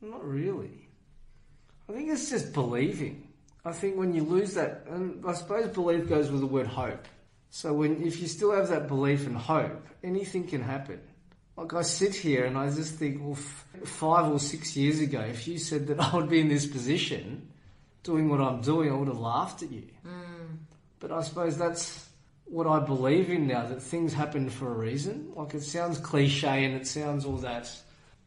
not 0.00 0.24
really. 0.24 0.88
I 1.88 1.92
think 1.92 2.10
it's 2.10 2.30
just 2.30 2.52
believing. 2.52 3.28
I 3.64 3.72
think 3.72 3.96
when 3.96 4.14
you 4.14 4.22
lose 4.22 4.54
that, 4.54 4.84
and 4.88 5.24
I 5.26 5.32
suppose 5.34 5.68
belief 5.68 6.08
goes 6.08 6.30
with 6.30 6.40
the 6.40 6.46
word 6.46 6.66
hope. 6.66 7.06
So 7.50 7.72
when 7.72 8.02
if 8.06 8.20
you 8.20 8.28
still 8.28 8.52
have 8.52 8.68
that 8.68 8.86
belief 8.86 9.26
and 9.26 9.36
hope, 9.36 9.86
anything 10.04 10.46
can 10.46 10.62
happen. 10.62 11.00
Like 11.56 11.72
I 11.72 11.82
sit 11.82 12.14
here 12.14 12.44
and 12.44 12.58
I 12.58 12.68
just 12.70 12.96
think, 12.96 13.20
well, 13.22 13.32
f- 13.32 13.66
five 13.84 14.30
or 14.30 14.38
six 14.38 14.76
years 14.76 15.00
ago, 15.00 15.20
if 15.20 15.48
you 15.48 15.58
said 15.58 15.86
that 15.86 16.00
I 16.00 16.14
would 16.14 16.28
be 16.28 16.40
in 16.40 16.48
this 16.48 16.66
position, 16.66 17.48
doing 18.02 18.28
what 18.28 18.40
I'm 18.40 18.60
doing, 18.60 18.90
I 18.90 18.94
would 18.94 19.08
have 19.08 19.18
laughed 19.18 19.62
at 19.62 19.72
you. 19.72 19.88
Mm. 20.06 20.58
But 21.00 21.12
I 21.12 21.22
suppose 21.22 21.56
that's 21.56 22.08
what 22.44 22.66
I 22.66 22.78
believe 22.78 23.30
in 23.30 23.46
now, 23.46 23.66
that 23.66 23.82
things 23.82 24.12
happen 24.12 24.50
for 24.50 24.70
a 24.70 24.74
reason. 24.74 25.32
Like 25.34 25.54
it 25.54 25.62
sounds 25.62 25.98
cliche 25.98 26.64
and 26.64 26.74
it 26.74 26.86
sounds 26.86 27.24
all 27.24 27.38
that, 27.38 27.70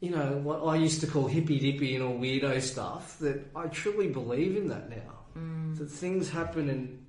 you 0.01 0.09
know, 0.09 0.37
what 0.43 0.63
I 0.65 0.75
used 0.75 1.01
to 1.01 1.07
call 1.07 1.27
hippy 1.27 1.59
dippy 1.59 1.95
and 1.95 2.03
all 2.03 2.17
weirdo 2.17 2.61
stuff, 2.61 3.17
that 3.19 3.45
I 3.55 3.67
truly 3.67 4.07
believe 4.07 4.57
in 4.57 4.67
that 4.69 4.89
now. 4.89 5.19
Mm. 5.37 5.77
That 5.77 5.89
things 5.89 6.29
happen 6.29 6.69
and 6.69 7.05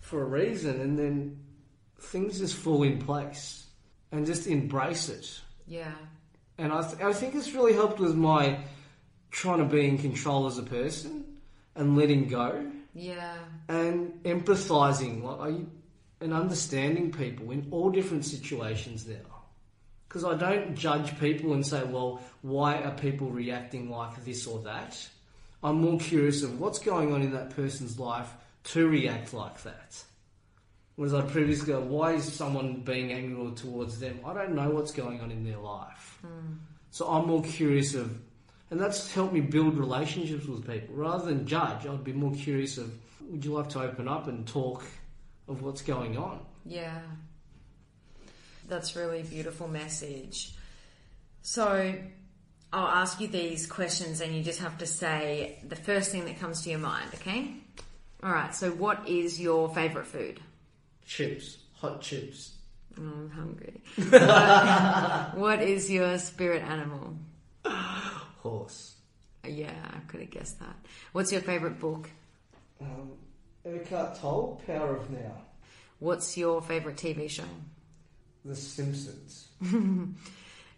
for 0.00 0.22
a 0.22 0.26
reason 0.26 0.80
and 0.80 0.98
then 0.98 1.38
things 1.98 2.38
just 2.38 2.54
fall 2.54 2.82
in 2.82 2.98
place 2.98 3.66
and 4.12 4.26
just 4.26 4.46
embrace 4.46 5.08
it. 5.08 5.40
Yeah. 5.66 5.92
And 6.58 6.72
I, 6.72 6.82
th- 6.82 7.00
I 7.02 7.12
think 7.12 7.34
it's 7.34 7.52
really 7.52 7.72
helped 7.72 8.00
with 8.00 8.14
my 8.14 8.58
trying 9.30 9.58
to 9.58 9.64
be 9.64 9.86
in 9.86 9.98
control 9.98 10.46
as 10.46 10.58
a 10.58 10.62
person 10.62 11.24
and 11.76 11.96
letting 11.96 12.28
go 12.28 12.66
Yeah. 12.94 13.34
and 13.68 14.12
empathizing 14.24 15.22
like 15.22 15.38
are 15.40 15.50
you, 15.50 15.70
and 16.20 16.34
understanding 16.34 17.12
people 17.12 17.50
in 17.52 17.68
all 17.70 17.90
different 17.90 18.24
situations 18.26 19.06
now 19.06 19.44
because 20.08 20.24
i 20.24 20.34
don't 20.34 20.74
judge 20.74 21.18
people 21.20 21.54
and 21.54 21.64
say 21.64 21.82
well 21.84 22.20
why 22.42 22.82
are 22.82 22.90
people 22.90 23.30
reacting 23.30 23.88
like 23.88 24.22
this 24.24 24.46
or 24.48 24.58
that 24.64 24.98
i'm 25.62 25.80
more 25.80 25.98
curious 25.98 26.42
of 26.42 26.60
what's 26.60 26.80
going 26.80 27.14
on 27.14 27.22
in 27.22 27.32
that 27.32 27.50
person's 27.50 27.98
life 27.98 28.28
to 28.64 28.86
react 28.88 29.32
like 29.32 29.62
that 29.62 30.02
whereas 31.00 31.14
i 31.14 31.22
previously 31.22 31.72
go 31.72 31.80
why 31.80 32.12
is 32.12 32.30
someone 32.30 32.80
being 32.80 33.12
angry 33.12 33.50
towards 33.52 33.98
them 33.98 34.20
i 34.26 34.34
don't 34.34 34.54
know 34.54 34.68
what's 34.68 34.92
going 34.92 35.20
on 35.20 35.30
in 35.30 35.44
their 35.44 35.58
life 35.58 36.18
hmm. 36.20 36.52
so 36.90 37.08
i'm 37.08 37.26
more 37.26 37.42
curious 37.42 37.94
of 37.94 38.18
and 38.70 38.80
that's 38.80 39.12
helped 39.12 39.32
me 39.32 39.40
build 39.40 39.76
relationships 39.76 40.46
with 40.46 40.66
people. 40.66 40.94
Rather 40.94 41.26
than 41.26 41.46
judge, 41.46 41.86
I'd 41.86 42.04
be 42.04 42.12
more 42.12 42.32
curious 42.32 42.78
of 42.78 42.92
would 43.28 43.44
you 43.44 43.52
like 43.52 43.68
to 43.70 43.80
open 43.80 44.08
up 44.08 44.28
and 44.28 44.46
talk 44.46 44.84
of 45.48 45.62
what's 45.62 45.82
going 45.82 46.16
on? 46.16 46.40
Yeah. 46.64 47.00
That's 48.68 48.94
really 48.94 49.22
beautiful 49.22 49.66
message. 49.66 50.54
So 51.42 51.94
I'll 52.72 52.86
ask 52.86 53.20
you 53.20 53.26
these 53.26 53.66
questions 53.66 54.20
and 54.20 54.34
you 54.34 54.42
just 54.44 54.60
have 54.60 54.78
to 54.78 54.86
say 54.86 55.58
the 55.66 55.76
first 55.76 56.12
thing 56.12 56.24
that 56.26 56.38
comes 56.38 56.62
to 56.62 56.70
your 56.70 56.78
mind, 56.78 57.10
okay? 57.14 57.52
All 58.22 58.30
right. 58.30 58.54
So 58.54 58.70
what 58.70 59.08
is 59.08 59.40
your 59.40 59.68
favorite 59.74 60.06
food? 60.06 60.40
Chips, 61.10 61.58
hot 61.72 62.00
chips. 62.00 62.52
Oh, 62.96 63.02
I'm 63.02 63.30
hungry. 63.30 63.82
what, 63.96 65.34
what 65.36 65.60
is 65.60 65.90
your 65.90 66.16
spirit 66.18 66.62
animal? 66.62 67.16
Horse. 67.64 68.94
Yeah, 69.44 69.74
I 69.92 69.98
could 70.06 70.20
have 70.20 70.30
guessed 70.30 70.60
that. 70.60 70.76
What's 71.10 71.32
your 71.32 71.40
favorite 71.40 71.80
book? 71.80 72.08
Um, 72.80 73.10
Eckhart 73.66 74.20
Tolle, 74.20 74.62
Power 74.64 74.94
of 74.94 75.10
Now. 75.10 75.32
What's 75.98 76.38
your 76.38 76.62
favorite 76.62 76.96
TV 76.96 77.28
show? 77.28 77.42
The 78.44 78.54
Simpsons. 78.54 79.48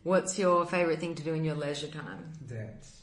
What's 0.03 0.38
your 0.38 0.64
favorite 0.64 0.99
thing 0.99 1.14
to 1.14 1.23
do 1.23 1.35
in 1.35 1.45
your 1.45 1.57
leisure 1.57 1.88
time? 1.88 2.33
Dance. 2.49 3.03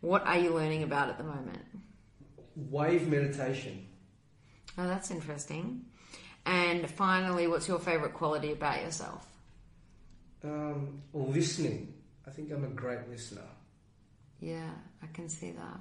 What 0.00 0.26
are 0.26 0.38
you 0.38 0.52
learning 0.52 0.82
about 0.82 1.10
at 1.10 1.16
the 1.16 1.24
moment? 1.24 1.64
Wave 2.56 3.06
meditation. 3.06 3.86
Oh, 4.76 4.88
that's 4.88 5.12
interesting. 5.12 5.84
And 6.46 6.88
finally, 6.90 7.46
what's 7.46 7.68
your 7.68 7.78
favorite 7.78 8.14
quality 8.14 8.52
about 8.52 8.82
yourself? 8.82 9.26
Um, 10.42 11.02
listening. 11.12 11.94
I 12.26 12.30
think 12.30 12.50
I'm 12.52 12.64
a 12.64 12.68
great 12.68 13.08
listener. 13.10 13.42
Yeah, 14.40 14.70
I 15.02 15.06
can 15.08 15.28
see 15.28 15.52
that. 15.52 15.80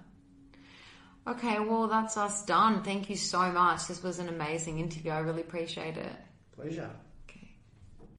Okay, 1.28 1.60
well, 1.60 1.88
that's 1.88 2.18
us 2.18 2.44
done. 2.44 2.84
Thank 2.84 3.10
you 3.10 3.16
so 3.16 3.52
much. 3.52 3.88
This 3.88 4.02
was 4.02 4.20
an 4.20 4.30
amazing 4.30 4.80
interview. 4.80 5.12
I 5.12 5.20
really 5.20 5.42
appreciate 5.42 5.96
it. 5.96 6.12
Pleasure. 6.56 6.90
Okay. 7.30 7.52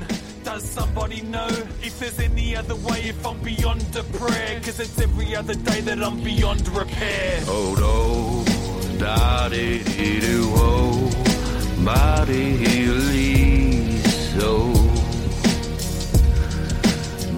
Does 0.44 0.62
somebody 0.62 1.22
know 1.22 1.48
if 1.82 1.98
there's 1.98 2.20
any 2.20 2.54
other 2.56 2.76
way? 2.76 3.02
If 3.02 3.26
I'm 3.26 3.38
beyond 3.40 3.84
a 3.96 4.04
prayer, 4.04 4.60
cause 4.60 4.80
it's 4.80 5.00
every 5.00 5.34
other 5.34 5.54
day 5.54 5.80
that 5.82 6.02
I'm 6.02 6.22
beyond 6.22 6.66
repair. 6.68 7.42
Oh, 7.46 8.44
do, 8.86 8.98
da 8.98 9.48
dee 9.48 9.82
doo, 10.20 10.52
oh, 10.54 11.10
ba 11.84 12.24
dee 12.26 12.78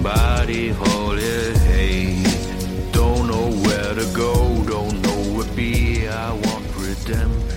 Body 0.02 0.72
somebody 0.72 1.58
hey. 1.58 2.22
Don't 2.90 3.26
know 3.28 3.50
where 3.64 3.94
to 3.94 4.06
go, 4.14 4.62
don't 4.64 5.00
know 5.02 5.34
where 5.34 5.44
to 5.44 5.52
be. 5.52 6.08
I 6.08 6.32
want 6.32 6.64
redemption. 6.76 7.49